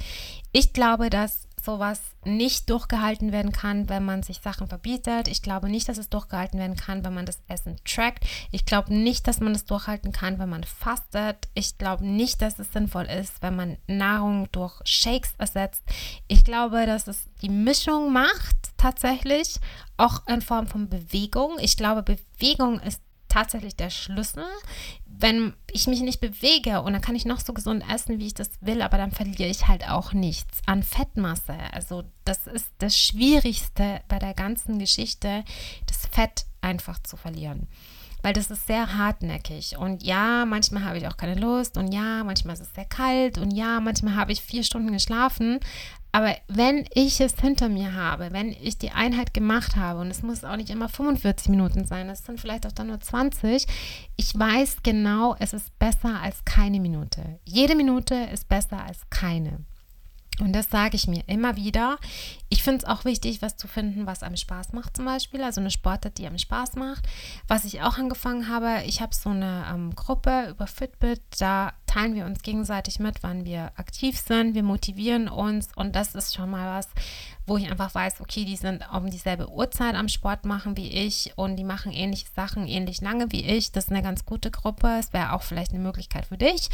Ich 0.52 0.72
glaube, 0.72 1.08
dass 1.08 1.46
sowas 1.66 2.00
nicht 2.24 2.70
durchgehalten 2.70 3.32
werden 3.32 3.52
kann, 3.52 3.90
wenn 3.90 4.04
man 4.04 4.22
sich 4.22 4.40
Sachen 4.40 4.68
verbietet. 4.68 5.28
Ich 5.28 5.42
glaube 5.42 5.68
nicht, 5.68 5.88
dass 5.88 5.98
es 5.98 6.08
durchgehalten 6.08 6.58
werden 6.58 6.76
kann, 6.76 7.04
wenn 7.04 7.12
man 7.12 7.26
das 7.26 7.42
Essen 7.48 7.76
trackt. 7.84 8.24
Ich 8.50 8.64
glaube 8.64 8.94
nicht, 8.94 9.28
dass 9.28 9.40
man 9.40 9.54
es 9.54 9.66
durchhalten 9.66 10.12
kann, 10.12 10.38
wenn 10.38 10.48
man 10.48 10.64
fastet. 10.64 11.48
Ich 11.52 11.76
glaube 11.76 12.06
nicht, 12.06 12.40
dass 12.40 12.58
es 12.58 12.72
sinnvoll 12.72 13.04
ist, 13.04 13.42
wenn 13.42 13.56
man 13.56 13.76
Nahrung 13.86 14.48
durch 14.52 14.80
Shakes 14.84 15.34
ersetzt. 15.36 15.82
Ich 16.28 16.44
glaube, 16.44 16.86
dass 16.86 17.06
es 17.06 17.28
die 17.42 17.50
Mischung 17.50 18.12
macht 18.12 18.56
tatsächlich, 18.78 19.56
auch 19.98 20.26
in 20.26 20.40
Form 20.40 20.66
von 20.66 20.88
Bewegung. 20.88 21.58
Ich 21.60 21.76
glaube, 21.76 22.02
Bewegung 22.02 22.80
ist 22.80 23.02
tatsächlich 23.28 23.76
der 23.76 23.90
Schlüssel. 23.90 24.46
Wenn 25.18 25.54
ich 25.72 25.86
mich 25.86 26.00
nicht 26.00 26.20
bewege 26.20 26.82
und 26.82 26.92
dann 26.92 27.02
kann 27.02 27.14
ich 27.14 27.24
noch 27.24 27.40
so 27.40 27.52
gesund 27.52 27.84
essen, 27.92 28.18
wie 28.18 28.26
ich 28.26 28.34
das 28.34 28.50
will, 28.60 28.82
aber 28.82 28.98
dann 28.98 29.12
verliere 29.12 29.48
ich 29.48 29.68
halt 29.68 29.88
auch 29.88 30.12
nichts 30.12 30.58
an 30.66 30.82
Fettmasse. 30.82 31.56
Also 31.72 32.04
das 32.24 32.46
ist 32.46 32.70
das 32.78 32.98
Schwierigste 32.98 34.00
bei 34.08 34.18
der 34.18 34.34
ganzen 34.34 34.78
Geschichte, 34.78 35.44
das 35.86 36.06
Fett 36.10 36.46
einfach 36.60 36.98
zu 37.02 37.16
verlieren 37.16 37.68
weil 38.26 38.32
das 38.32 38.50
ist 38.50 38.66
sehr 38.66 38.98
hartnäckig. 38.98 39.78
Und 39.78 40.02
ja, 40.02 40.44
manchmal 40.46 40.84
habe 40.84 40.98
ich 40.98 41.06
auch 41.06 41.16
keine 41.16 41.36
Lust 41.36 41.76
und 41.76 41.92
ja, 41.92 42.24
manchmal 42.24 42.54
ist 42.54 42.62
es 42.62 42.74
sehr 42.74 42.84
kalt 42.84 43.38
und 43.38 43.52
ja, 43.52 43.78
manchmal 43.78 44.16
habe 44.16 44.32
ich 44.32 44.40
vier 44.40 44.64
Stunden 44.64 44.90
geschlafen. 44.90 45.60
Aber 46.16 46.34
wenn 46.48 46.86
ich 46.94 47.20
es 47.20 47.38
hinter 47.38 47.68
mir 47.68 47.92
habe, 47.92 48.32
wenn 48.32 48.48
ich 48.50 48.78
die 48.78 48.90
Einheit 48.90 49.34
gemacht 49.34 49.76
habe, 49.76 50.00
und 50.00 50.10
es 50.10 50.22
muss 50.22 50.44
auch 50.44 50.56
nicht 50.56 50.70
immer 50.70 50.88
45 50.88 51.50
Minuten 51.50 51.84
sein, 51.84 52.08
es 52.08 52.24
sind 52.24 52.40
vielleicht 52.40 52.66
auch 52.66 52.72
dann 52.72 52.86
nur 52.86 52.98
20, 52.98 53.66
ich 54.16 54.38
weiß 54.38 54.78
genau, 54.82 55.36
es 55.40 55.52
ist 55.52 55.78
besser 55.78 56.18
als 56.22 56.42
keine 56.46 56.80
Minute. 56.80 57.38
Jede 57.44 57.74
Minute 57.74 58.14
ist 58.32 58.48
besser 58.48 58.82
als 58.82 59.00
keine. 59.10 59.66
Und 60.40 60.54
das 60.54 60.70
sage 60.70 60.96
ich 60.96 61.06
mir 61.06 61.22
immer 61.26 61.56
wieder. 61.56 61.98
Ich 62.48 62.62
finde 62.62 62.78
es 62.78 62.84
auch 62.84 63.04
wichtig, 63.04 63.42
was 63.42 63.58
zu 63.58 63.68
finden, 63.68 64.06
was 64.06 64.22
einem 64.22 64.36
Spaß 64.36 64.72
macht 64.72 64.96
zum 64.96 65.04
Beispiel. 65.04 65.42
Also 65.42 65.60
eine 65.60 65.70
Sportart, 65.70 66.16
die 66.16 66.26
einem 66.26 66.38
Spaß 66.38 66.76
macht. 66.76 67.06
Was 67.46 67.64
ich 67.64 67.82
auch 67.82 67.98
angefangen 67.98 68.48
habe, 68.48 68.82
ich 68.86 69.02
habe 69.02 69.14
so 69.14 69.30
eine 69.30 69.66
ähm, 69.70 69.94
Gruppe 69.94 70.48
über 70.48 70.66
Fitbit. 70.66 71.20
Da 71.38 71.74
teilen 71.96 72.14
wir 72.14 72.26
uns 72.26 72.42
gegenseitig 72.42 72.98
mit, 72.98 73.22
wann 73.22 73.44
wir 73.44 73.72
aktiv 73.76 74.18
sind. 74.18 74.54
Wir 74.54 74.62
motivieren 74.62 75.28
uns. 75.28 75.68
Und 75.74 75.96
das 75.96 76.14
ist 76.14 76.34
schon 76.34 76.50
mal 76.50 76.78
was, 76.78 76.88
wo 77.46 77.56
ich 77.56 77.70
einfach 77.70 77.94
weiß, 77.94 78.20
okay, 78.20 78.44
die 78.44 78.56
sind 78.56 78.84
um 78.92 79.10
dieselbe 79.10 79.50
Uhrzeit 79.50 79.94
am 79.94 80.08
Sport 80.08 80.44
machen 80.44 80.76
wie 80.76 80.90
ich. 80.90 81.32
Und 81.36 81.56
die 81.56 81.64
machen 81.64 81.92
ähnliche 81.92 82.26
Sachen 82.34 82.66
ähnlich 82.66 83.00
lange 83.00 83.32
wie 83.32 83.44
ich. 83.46 83.72
Das 83.72 83.84
ist 83.84 83.90
eine 83.90 84.02
ganz 84.02 84.26
gute 84.26 84.50
Gruppe. 84.50 84.98
Es 84.98 85.14
wäre 85.14 85.32
auch 85.32 85.42
vielleicht 85.42 85.72
eine 85.72 85.82
Möglichkeit 85.82 86.26
für 86.26 86.36
dich 86.36 86.68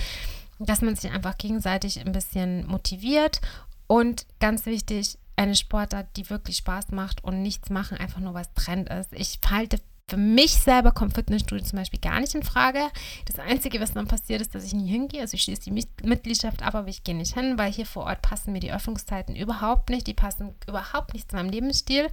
dass 0.67 0.81
man 0.81 0.95
sich 0.95 1.11
einfach 1.11 1.39
gegenseitig 1.39 1.99
ein 1.99 2.13
bisschen 2.13 2.67
motiviert 2.67 3.41
und 3.87 4.27
ganz 4.39 4.67
wichtig, 4.67 5.19
eine 5.35 5.57
Sportart, 5.57 6.07
die 6.17 6.29
wirklich 6.31 6.59
Spaß 6.59 6.93
macht 6.93 7.25
und 7.25 7.43
nichts 7.43 7.71
machen, 7.71 7.99
einfach 7.99 8.21
nur 8.21 8.35
was 8.35 8.53
Trend 8.55 8.89
ist. 8.91 9.13
Ich 9.13 9.41
halte 9.51 9.79
für 10.13 10.19
mich 10.19 10.53
selber 10.53 10.93
kommt 10.93 11.15
Fitnessstudio 11.15 11.65
zum 11.65 11.79
Beispiel 11.79 11.99
gar 11.99 12.21
nicht 12.21 12.35
in 12.35 12.43
Frage. 12.43 12.81
Das 13.25 13.39
Einzige, 13.39 13.81
was 13.81 13.95
dann 13.95 14.07
passiert, 14.07 14.43
ist, 14.43 14.55
dass 14.55 14.63
ich 14.63 14.75
nie 14.75 14.87
hingehe. 14.87 15.23
Also 15.23 15.37
ich 15.37 15.43
schließe 15.43 15.63
die 15.63 15.87
Mitgliedschaft 16.03 16.63
ab, 16.63 16.75
aber 16.75 16.89
ich 16.89 17.03
gehe 17.03 17.15
nicht 17.15 17.33
hin, 17.33 17.57
weil 17.57 17.73
hier 17.73 17.87
vor 17.87 18.05
Ort 18.05 18.21
passen 18.21 18.53
mir 18.53 18.61
die 18.61 18.75
Öffnungszeiten 18.75 19.35
überhaupt 19.35 19.89
nicht. 19.89 20.07
Die 20.07 20.13
passen 20.13 20.55
überhaupt 20.69 21.15
nicht 21.15 21.31
zu 21.31 21.37
meinem 21.37 21.49
Lebensstil. 21.49 22.09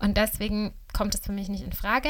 Und 0.00 0.16
deswegen 0.16 0.74
kommt 0.92 1.14
es 1.14 1.20
für 1.20 1.30
mich 1.30 1.48
nicht 1.48 1.62
in 1.62 1.72
Frage 1.72 2.08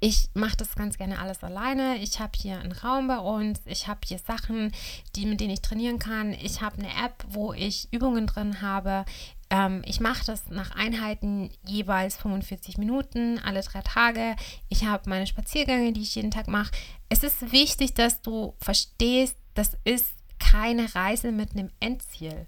ich 0.00 0.28
mache 0.34 0.56
das 0.56 0.76
ganz 0.76 0.96
gerne 0.96 1.18
alles 1.18 1.42
alleine. 1.42 1.96
Ich 1.98 2.20
habe 2.20 2.32
hier 2.36 2.60
einen 2.60 2.72
Raum 2.72 3.08
bei 3.08 3.18
uns. 3.18 3.60
Ich 3.64 3.88
habe 3.88 4.00
hier 4.06 4.18
Sachen, 4.18 4.72
die, 5.16 5.26
mit 5.26 5.40
denen 5.40 5.50
ich 5.50 5.60
trainieren 5.60 5.98
kann. 5.98 6.32
Ich 6.32 6.60
habe 6.60 6.78
eine 6.78 6.88
App, 7.04 7.24
wo 7.28 7.52
ich 7.52 7.92
Übungen 7.92 8.26
drin 8.26 8.62
habe. 8.62 9.04
Ähm, 9.50 9.82
ich 9.86 10.00
mache 10.00 10.24
das 10.26 10.48
nach 10.48 10.72
Einheiten 10.72 11.50
jeweils 11.66 12.16
45 12.16 12.78
Minuten, 12.78 13.38
alle 13.38 13.62
drei 13.62 13.80
Tage. 13.82 14.36
Ich 14.68 14.84
habe 14.84 15.08
meine 15.08 15.26
Spaziergänge, 15.26 15.92
die 15.92 16.02
ich 16.02 16.14
jeden 16.14 16.30
Tag 16.30 16.48
mache. 16.48 16.70
Es 17.08 17.22
ist 17.22 17.52
wichtig, 17.52 17.94
dass 17.94 18.20
du 18.22 18.54
verstehst, 18.60 19.36
das 19.54 19.72
ist 19.84 20.06
keine 20.38 20.94
Reise 20.94 21.32
mit 21.32 21.52
einem 21.52 21.70
Endziel. 21.80 22.46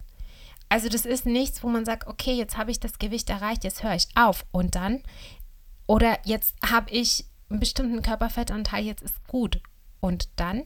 Also 0.68 0.88
das 0.88 1.04
ist 1.04 1.26
nichts, 1.26 1.64
wo 1.64 1.68
man 1.68 1.84
sagt, 1.84 2.06
okay, 2.06 2.32
jetzt 2.34 2.56
habe 2.56 2.70
ich 2.70 2.78
das 2.78 2.98
Gewicht 2.98 3.28
erreicht, 3.30 3.64
jetzt 3.64 3.82
höre 3.82 3.94
ich 3.96 4.08
auf. 4.14 4.46
Und 4.52 4.74
dann 4.76 5.02
Oder 5.86 6.20
jetzt 6.24 6.54
habe 6.64 6.90
ich 6.90 7.24
einen 7.48 7.58
bestimmten 7.58 8.02
Körperfettanteil, 8.02 8.84
jetzt 8.84 9.02
ist 9.02 9.26
gut. 9.26 9.60
Und 9.98 10.28
dann? 10.36 10.62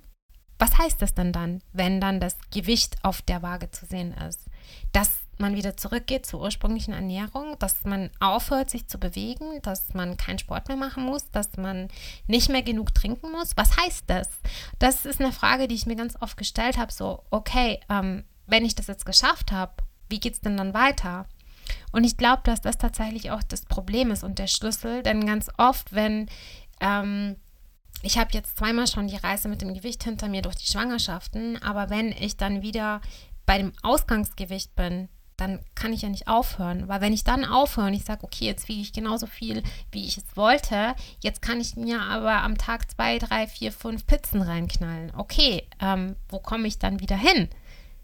Was 0.58 0.76
heißt 0.76 1.00
das 1.00 1.14
denn 1.14 1.32
dann, 1.32 1.62
wenn 1.72 2.00
dann 2.00 2.20
das 2.20 2.36
Gewicht 2.50 2.96
auf 3.02 3.22
der 3.22 3.42
Waage 3.42 3.70
zu 3.70 3.86
sehen 3.86 4.12
ist? 4.12 4.44
Dass 4.92 5.10
man 5.40 5.56
wieder 5.56 5.76
zurückgeht 5.76 6.26
zur 6.26 6.40
ursprünglichen 6.40 6.94
Ernährung, 6.94 7.58
dass 7.58 7.84
man 7.84 8.10
aufhört, 8.20 8.70
sich 8.70 8.86
zu 8.86 8.98
bewegen, 8.98 9.60
dass 9.62 9.94
man 9.94 10.16
keinen 10.16 10.38
Sport 10.38 10.68
mehr 10.68 10.76
machen 10.76 11.04
muss, 11.04 11.30
dass 11.30 11.56
man 11.56 11.88
nicht 12.26 12.48
mehr 12.48 12.62
genug 12.62 12.94
trinken 12.94 13.30
muss. 13.32 13.56
Was 13.56 13.76
heißt 13.76 14.04
das? 14.06 14.28
Das 14.78 15.06
ist 15.06 15.20
eine 15.20 15.32
Frage, 15.32 15.68
die 15.68 15.74
ich 15.74 15.86
mir 15.86 15.96
ganz 15.96 16.20
oft 16.20 16.36
gestellt 16.36 16.76
habe. 16.78 16.92
So, 16.92 17.22
okay, 17.30 17.80
ähm, 17.88 18.24
wenn 18.46 18.64
ich 18.64 18.74
das 18.74 18.86
jetzt 18.86 19.06
geschafft 19.06 19.52
habe, 19.52 19.72
wie 20.08 20.20
geht 20.20 20.34
es 20.34 20.40
denn 20.40 20.56
dann 20.56 20.74
weiter? 20.74 21.26
Und 21.92 22.04
ich 22.04 22.16
glaube, 22.16 22.42
dass 22.44 22.60
das 22.60 22.78
tatsächlich 22.78 23.30
auch 23.30 23.42
das 23.42 23.62
Problem 23.62 24.10
ist 24.10 24.24
und 24.24 24.38
der 24.38 24.48
Schlüssel, 24.48 25.02
denn 25.02 25.26
ganz 25.26 25.48
oft, 25.56 25.94
wenn 25.94 26.28
ähm, 26.80 27.36
ich 28.02 28.18
habe 28.18 28.30
jetzt 28.32 28.58
zweimal 28.58 28.86
schon 28.86 29.08
die 29.08 29.16
Reise 29.16 29.48
mit 29.48 29.62
dem 29.62 29.72
Gewicht 29.72 30.04
hinter 30.04 30.28
mir 30.28 30.42
durch 30.42 30.56
die 30.56 30.66
Schwangerschaften, 30.70 31.62
aber 31.62 31.88
wenn 31.88 32.12
ich 32.12 32.36
dann 32.36 32.62
wieder 32.62 33.00
bei 33.46 33.58
dem 33.58 33.72
Ausgangsgewicht 33.82 34.74
bin, 34.74 35.08
dann 35.36 35.60
kann 35.74 35.92
ich 35.92 36.02
ja 36.02 36.08
nicht 36.08 36.28
aufhören. 36.28 36.88
Weil 36.88 37.00
wenn 37.00 37.12
ich 37.12 37.24
dann 37.24 37.44
aufhöre 37.44 37.88
und 37.88 37.94
ich 37.94 38.04
sage, 38.04 38.24
okay, 38.24 38.46
jetzt 38.46 38.68
wiege 38.68 38.80
ich 38.80 38.92
genauso 38.92 39.26
viel, 39.26 39.62
wie 39.90 40.06
ich 40.06 40.18
es 40.18 40.36
wollte, 40.36 40.94
jetzt 41.20 41.42
kann 41.42 41.60
ich 41.60 41.76
mir 41.76 42.00
aber 42.00 42.42
am 42.42 42.58
Tag 42.58 42.90
zwei, 42.90 43.18
drei, 43.18 43.46
vier, 43.46 43.72
fünf 43.72 44.06
Pizzen 44.06 44.42
reinknallen. 44.42 45.12
Okay, 45.16 45.66
ähm, 45.80 46.16
wo 46.28 46.38
komme 46.38 46.68
ich 46.68 46.78
dann 46.78 47.00
wieder 47.00 47.16
hin? 47.16 47.48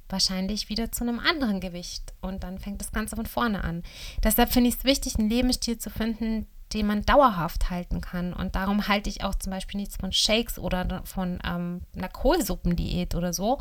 Wahrscheinlich 0.09 0.69
wieder 0.69 0.91
zu 0.91 1.05
einem 1.05 1.21
anderen 1.21 1.61
Gewicht. 1.61 2.13
Und 2.21 2.43
dann 2.43 2.59
fängt 2.59 2.81
das 2.81 2.93
Ganze 2.93 3.17
von 3.17 3.27
vorne 3.27 3.63
an. 3.63 3.83
Deshalb 4.25 4.53
finde 4.53 4.69
ich 4.69 4.77
es 4.77 4.85
wichtig, 4.85 5.19
einen 5.19 5.31
Lebensstil 5.31 5.79
zu 5.79 5.91
finden, 5.91 6.47
den 6.73 6.87
man 6.87 7.03
dauerhaft 7.03 7.71
halten 7.71 8.01
kann. 8.01 8.33
Und 8.33 8.55
darum 8.55 8.87
halte 8.87 9.11
ich 9.11 9.25
auch 9.25 9.35
zum 9.35 9.51
Beispiel 9.51 9.81
nichts 9.81 9.97
von 9.97 10.13
Shakes 10.13 10.59
oder 10.59 11.03
von 11.05 11.41
ähm, 11.45 11.83
einer 11.97 12.09
Kohlsuppendiät 12.09 13.15
oder 13.15 13.33
so, 13.33 13.59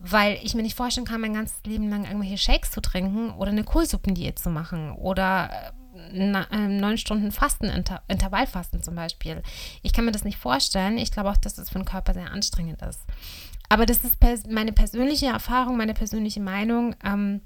weil 0.00 0.38
ich 0.42 0.54
mir 0.54 0.62
nicht 0.62 0.76
vorstellen 0.76 1.06
kann, 1.06 1.20
mein 1.20 1.34
ganzes 1.34 1.62
Leben 1.66 1.90
lang 1.90 2.04
irgendwelche 2.04 2.38
Shakes 2.38 2.70
zu 2.70 2.80
trinken 2.80 3.30
oder 3.32 3.50
eine 3.50 3.64
Kohlsuppendiät 3.64 4.38
zu 4.38 4.48
machen 4.48 4.92
oder 4.92 5.50
äh, 6.12 6.16
äh, 6.16 6.68
neun 6.68 6.96
Stunden 6.96 7.30
Fasten, 7.30 7.66
Inter 7.66 8.02
Intervallfasten 8.08 8.82
zum 8.82 8.94
Beispiel. 8.94 9.42
Ich 9.82 9.92
kann 9.92 10.06
mir 10.06 10.12
das 10.12 10.24
nicht 10.24 10.38
vorstellen. 10.38 10.96
Ich 10.96 11.12
glaube 11.12 11.30
auch, 11.30 11.36
dass 11.36 11.54
das 11.54 11.68
für 11.68 11.78
den 11.78 11.84
Körper 11.84 12.14
sehr 12.14 12.30
anstrengend 12.30 12.80
ist. 12.80 13.02
Aber 13.68 13.84
das 13.84 14.02
ist 14.02 14.18
pers 14.18 14.44
meine 14.48 14.72
persönliche 14.72 15.26
Erfahrung, 15.26 15.76
meine 15.76 15.94
persönliche 15.94 16.40
Meinung. 16.40 16.96
Ähm, 17.04 17.42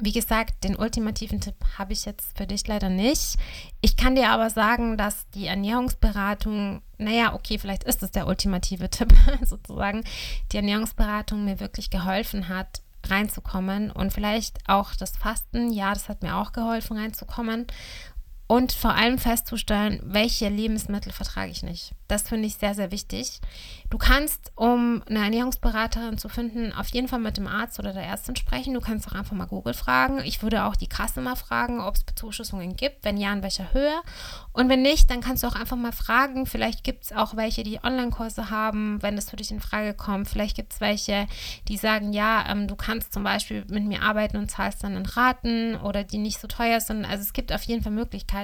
wie 0.00 0.12
gesagt, 0.12 0.64
den 0.64 0.76
ultimativen 0.76 1.40
Tipp 1.40 1.54
habe 1.78 1.92
ich 1.92 2.04
jetzt 2.04 2.36
für 2.36 2.46
dich 2.46 2.66
leider 2.66 2.88
nicht. 2.88 3.36
Ich 3.80 3.96
kann 3.96 4.16
dir 4.16 4.30
aber 4.30 4.50
sagen, 4.50 4.96
dass 4.96 5.28
die 5.30 5.46
Ernährungsberatung, 5.46 6.82
naja, 6.98 7.34
okay, 7.34 7.58
vielleicht 7.58 7.84
ist 7.84 8.02
es 8.02 8.10
der 8.10 8.26
ultimative 8.26 8.90
Tipp 8.90 9.12
sozusagen, 9.44 10.04
die 10.52 10.56
Ernährungsberatung 10.56 11.44
mir 11.44 11.60
wirklich 11.60 11.90
geholfen 11.90 12.48
hat, 12.48 12.82
reinzukommen 13.06 13.90
und 13.90 14.12
vielleicht 14.12 14.58
auch 14.66 14.94
das 14.94 15.16
Fasten, 15.16 15.72
ja, 15.72 15.94
das 15.94 16.08
hat 16.08 16.22
mir 16.22 16.36
auch 16.36 16.52
geholfen, 16.52 16.96
reinzukommen 16.96 17.66
und 18.48 18.72
vor 18.72 18.94
allem 18.94 19.18
festzustellen, 19.18 20.00
welche 20.02 20.48
Lebensmittel 20.48 21.12
vertrage 21.12 21.50
ich 21.50 21.62
nicht. 21.62 21.92
Das 22.08 22.26
finde 22.26 22.46
ich 22.46 22.54
sehr, 22.54 22.74
sehr 22.74 22.90
wichtig. 22.90 23.42
Du 23.90 23.98
kannst, 23.98 24.52
um 24.54 25.02
eine 25.06 25.18
Ernährungsberaterin 25.18 26.16
zu 26.16 26.30
finden, 26.30 26.72
auf 26.72 26.88
jeden 26.88 27.08
Fall 27.08 27.18
mit 27.18 27.36
dem 27.36 27.46
Arzt 27.46 27.78
oder 27.78 27.92
der 27.92 28.04
Ärztin 28.04 28.36
sprechen. 28.36 28.72
Du 28.72 28.80
kannst 28.80 29.06
auch 29.06 29.12
einfach 29.12 29.36
mal 29.36 29.46
Google 29.46 29.74
fragen. 29.74 30.20
Ich 30.24 30.42
würde 30.42 30.64
auch 30.64 30.76
die 30.76 30.88
Kasse 30.88 31.20
mal 31.20 31.36
fragen, 31.36 31.80
ob 31.80 31.96
es 31.96 32.04
Bezuschussungen 32.04 32.74
gibt. 32.74 33.04
Wenn 33.04 33.18
ja, 33.18 33.30
in 33.34 33.42
welcher 33.42 33.74
Höhe. 33.74 34.00
Und 34.52 34.70
wenn 34.70 34.80
nicht, 34.80 35.10
dann 35.10 35.20
kannst 35.20 35.42
du 35.42 35.46
auch 35.46 35.54
einfach 35.54 35.76
mal 35.76 35.92
fragen. 35.92 36.46
Vielleicht 36.46 36.84
gibt 36.84 37.04
es 37.04 37.12
auch 37.12 37.36
welche, 37.36 37.64
die 37.64 37.80
Online-Kurse 37.84 38.48
haben, 38.48 39.02
wenn 39.02 39.16
das 39.16 39.28
für 39.28 39.36
dich 39.36 39.50
in 39.50 39.60
Frage 39.60 39.92
kommt. 39.92 40.30
Vielleicht 40.30 40.56
gibt 40.56 40.72
es 40.72 40.80
welche, 40.80 41.26
die 41.68 41.76
sagen, 41.76 42.14
ja, 42.14 42.46
ähm, 42.48 42.66
du 42.66 42.76
kannst 42.76 43.12
zum 43.12 43.24
Beispiel 43.24 43.66
mit 43.68 43.84
mir 43.84 44.02
arbeiten 44.02 44.38
und 44.38 44.50
zahlst 44.50 44.82
dann 44.82 44.96
in 44.96 45.04
Raten 45.04 45.76
oder 45.76 46.02
die 46.02 46.18
nicht 46.18 46.40
so 46.40 46.48
teuer 46.48 46.80
sind. 46.80 47.04
Also 47.04 47.22
es 47.22 47.34
gibt 47.34 47.52
auf 47.52 47.64
jeden 47.64 47.82
Fall 47.82 47.92
Möglichkeiten. 47.92 48.37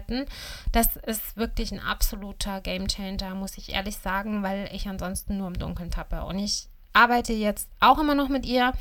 Das 0.73 0.97
ist 0.97 1.37
wirklich 1.37 1.73
ein 1.73 1.81
absoluter 1.81 2.61
Gamechanger, 2.61 3.35
muss 3.35 3.59
ich 3.59 3.73
ehrlich 3.73 3.97
sagen, 3.99 4.43
weil 4.43 4.69
ich 4.73 4.89
ansonsten 4.89 5.39
nur 5.39 5.49
im 5.49 5.59
Dunkeln 5.59 5.91
tappe. 5.91 6.25
Und 6.25 6.39
ich 6.39 6.69
arbeite 6.95 7.33
jetzt 7.33 7.69
auch 7.81 7.99
immer 7.99 8.15
noch 8.15 8.29
mit 8.29 8.47
ihr. 8.47 8.73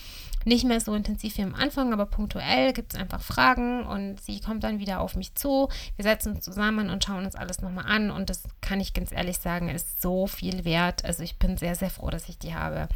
Nicht 0.46 0.66
mehr 0.66 0.82
so 0.82 0.94
intensiv 0.94 1.38
wie 1.38 1.44
am 1.44 1.56
Anfang, 1.56 1.94
aber 1.94 2.06
punktuell 2.06 2.74
gibt 2.74 2.94
es 2.94 3.00
einfach 3.00 3.22
Fragen 3.22 3.86
und 3.86 4.22
sie 4.22 4.42
kommt 4.42 4.64
dann 4.66 4.80
wieder 4.80 5.00
auf 5.00 5.16
mich 5.16 5.36
zu. 5.36 5.70
Wir 5.96 6.04
setzen 6.04 6.36
uns 6.36 6.44
zusammen 6.44 6.90
und 6.90 7.04
schauen 7.04 7.26
uns 7.26 7.36
alles 7.36 7.62
nochmal 7.62 7.86
an 7.88 8.12
und 8.12 8.30
das 8.30 8.44
kann 8.60 8.82
ich 8.82 8.94
ganz 8.94 9.14
ehrlich 9.14 9.38
sagen, 9.38 9.70
ist 9.70 10.02
so 10.02 10.28
viel 10.28 10.66
wert. 10.66 11.06
Also 11.06 11.24
ich 11.24 11.38
bin 11.40 11.56
sehr, 11.56 11.76
sehr 11.76 11.90
froh, 11.90 12.10
dass 12.10 12.28
ich 12.28 12.40
die 12.40 12.54
habe. 12.54 12.90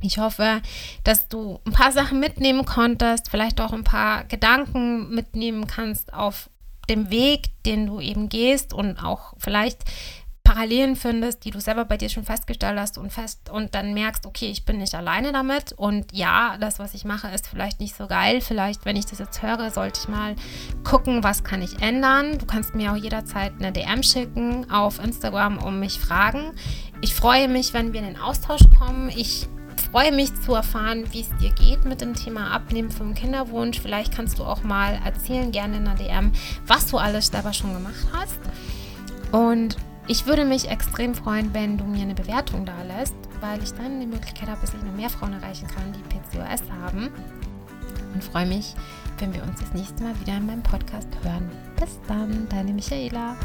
Ich 0.00 0.18
hoffe, 0.18 0.60
dass 1.04 1.28
du 1.28 1.60
ein 1.64 1.72
paar 1.72 1.92
Sachen 1.92 2.18
mitnehmen 2.18 2.64
konntest, 2.64 3.30
vielleicht 3.30 3.60
auch 3.60 3.72
ein 3.72 3.84
paar 3.84 4.24
Gedanken 4.24 5.14
mitnehmen 5.14 5.68
kannst 5.68 6.12
auf 6.12 6.50
dem 6.86 7.10
Weg, 7.10 7.50
den 7.64 7.86
du 7.86 8.00
eben 8.00 8.28
gehst 8.28 8.72
und 8.72 8.98
auch 8.98 9.34
vielleicht 9.38 9.84
Parallelen 10.44 10.94
findest, 10.94 11.46
die 11.46 11.50
du 11.50 11.58
selber 11.58 11.86
bei 11.86 11.96
dir 11.96 12.10
schon 12.10 12.24
festgestellt 12.24 12.78
hast 12.78 12.98
und 12.98 13.10
fest 13.10 13.48
und 13.48 13.74
dann 13.74 13.94
merkst, 13.94 14.26
okay, 14.26 14.50
ich 14.50 14.66
bin 14.66 14.76
nicht 14.76 14.94
alleine 14.94 15.32
damit 15.32 15.72
und 15.72 16.12
ja, 16.12 16.58
das, 16.60 16.78
was 16.78 16.92
ich 16.92 17.06
mache, 17.06 17.28
ist 17.28 17.46
vielleicht 17.48 17.80
nicht 17.80 17.96
so 17.96 18.06
geil. 18.06 18.42
Vielleicht, 18.42 18.84
wenn 18.84 18.94
ich 18.94 19.06
das 19.06 19.20
jetzt 19.20 19.42
höre, 19.42 19.70
sollte 19.70 20.00
ich 20.02 20.08
mal 20.08 20.36
gucken, 20.84 21.24
was 21.24 21.44
kann 21.44 21.62
ich 21.62 21.80
ändern. 21.80 22.36
Du 22.36 22.44
kannst 22.44 22.74
mir 22.74 22.92
auch 22.92 22.96
jederzeit 22.96 23.54
eine 23.58 23.72
DM 23.72 24.02
schicken 24.02 24.70
auf 24.70 25.02
Instagram 25.02 25.56
und 25.56 25.80
mich 25.80 25.98
fragen. 25.98 26.52
Ich 27.00 27.14
freue 27.14 27.48
mich, 27.48 27.72
wenn 27.72 27.94
wir 27.94 28.00
in 28.00 28.06
den 28.06 28.20
Austausch 28.20 28.62
kommen. 28.78 29.08
Ich 29.08 29.48
freue 29.94 30.10
mich 30.10 30.34
zu 30.42 30.54
erfahren, 30.54 31.04
wie 31.12 31.20
es 31.20 31.28
dir 31.36 31.52
geht 31.52 31.84
mit 31.84 32.00
dem 32.00 32.14
Thema 32.14 32.50
Abnehmen 32.50 32.90
vom 32.90 33.14
Kinderwunsch. 33.14 33.78
Vielleicht 33.78 34.12
kannst 34.12 34.40
du 34.40 34.42
auch 34.42 34.64
mal 34.64 34.98
erzählen, 35.04 35.52
gerne 35.52 35.76
in 35.76 35.84
der 35.84 35.94
DM, 35.94 36.32
was 36.66 36.88
du 36.88 36.98
alles 36.98 37.28
selber 37.28 37.52
schon 37.52 37.72
gemacht 37.74 38.04
hast. 38.12 38.40
Und 39.30 39.76
ich 40.08 40.26
würde 40.26 40.44
mich 40.44 40.68
extrem 40.68 41.14
freuen, 41.14 41.54
wenn 41.54 41.78
du 41.78 41.84
mir 41.84 42.02
eine 42.02 42.16
Bewertung 42.16 42.66
da 42.66 42.74
lässt, 42.82 43.14
weil 43.40 43.62
ich 43.62 43.72
dann 43.74 44.00
die 44.00 44.06
Möglichkeit 44.06 44.48
habe, 44.48 44.60
dass 44.62 44.74
ich 44.74 44.82
noch 44.82 44.96
mehr 44.96 45.10
Frauen 45.10 45.34
erreichen 45.34 45.68
kann, 45.68 45.92
die 45.92 46.02
PCOS 46.02 46.62
haben. 46.82 47.10
Und 48.14 48.24
freue 48.24 48.46
mich, 48.46 48.74
wenn 49.20 49.32
wir 49.32 49.44
uns 49.44 49.60
das 49.60 49.72
nächste 49.74 50.02
Mal 50.02 50.18
wieder 50.18 50.36
in 50.36 50.46
meinem 50.46 50.64
Podcast 50.64 51.06
hören. 51.22 51.48
Bis 51.78 52.00
dann, 52.08 52.48
deine 52.48 52.72
Michaela. 52.72 53.36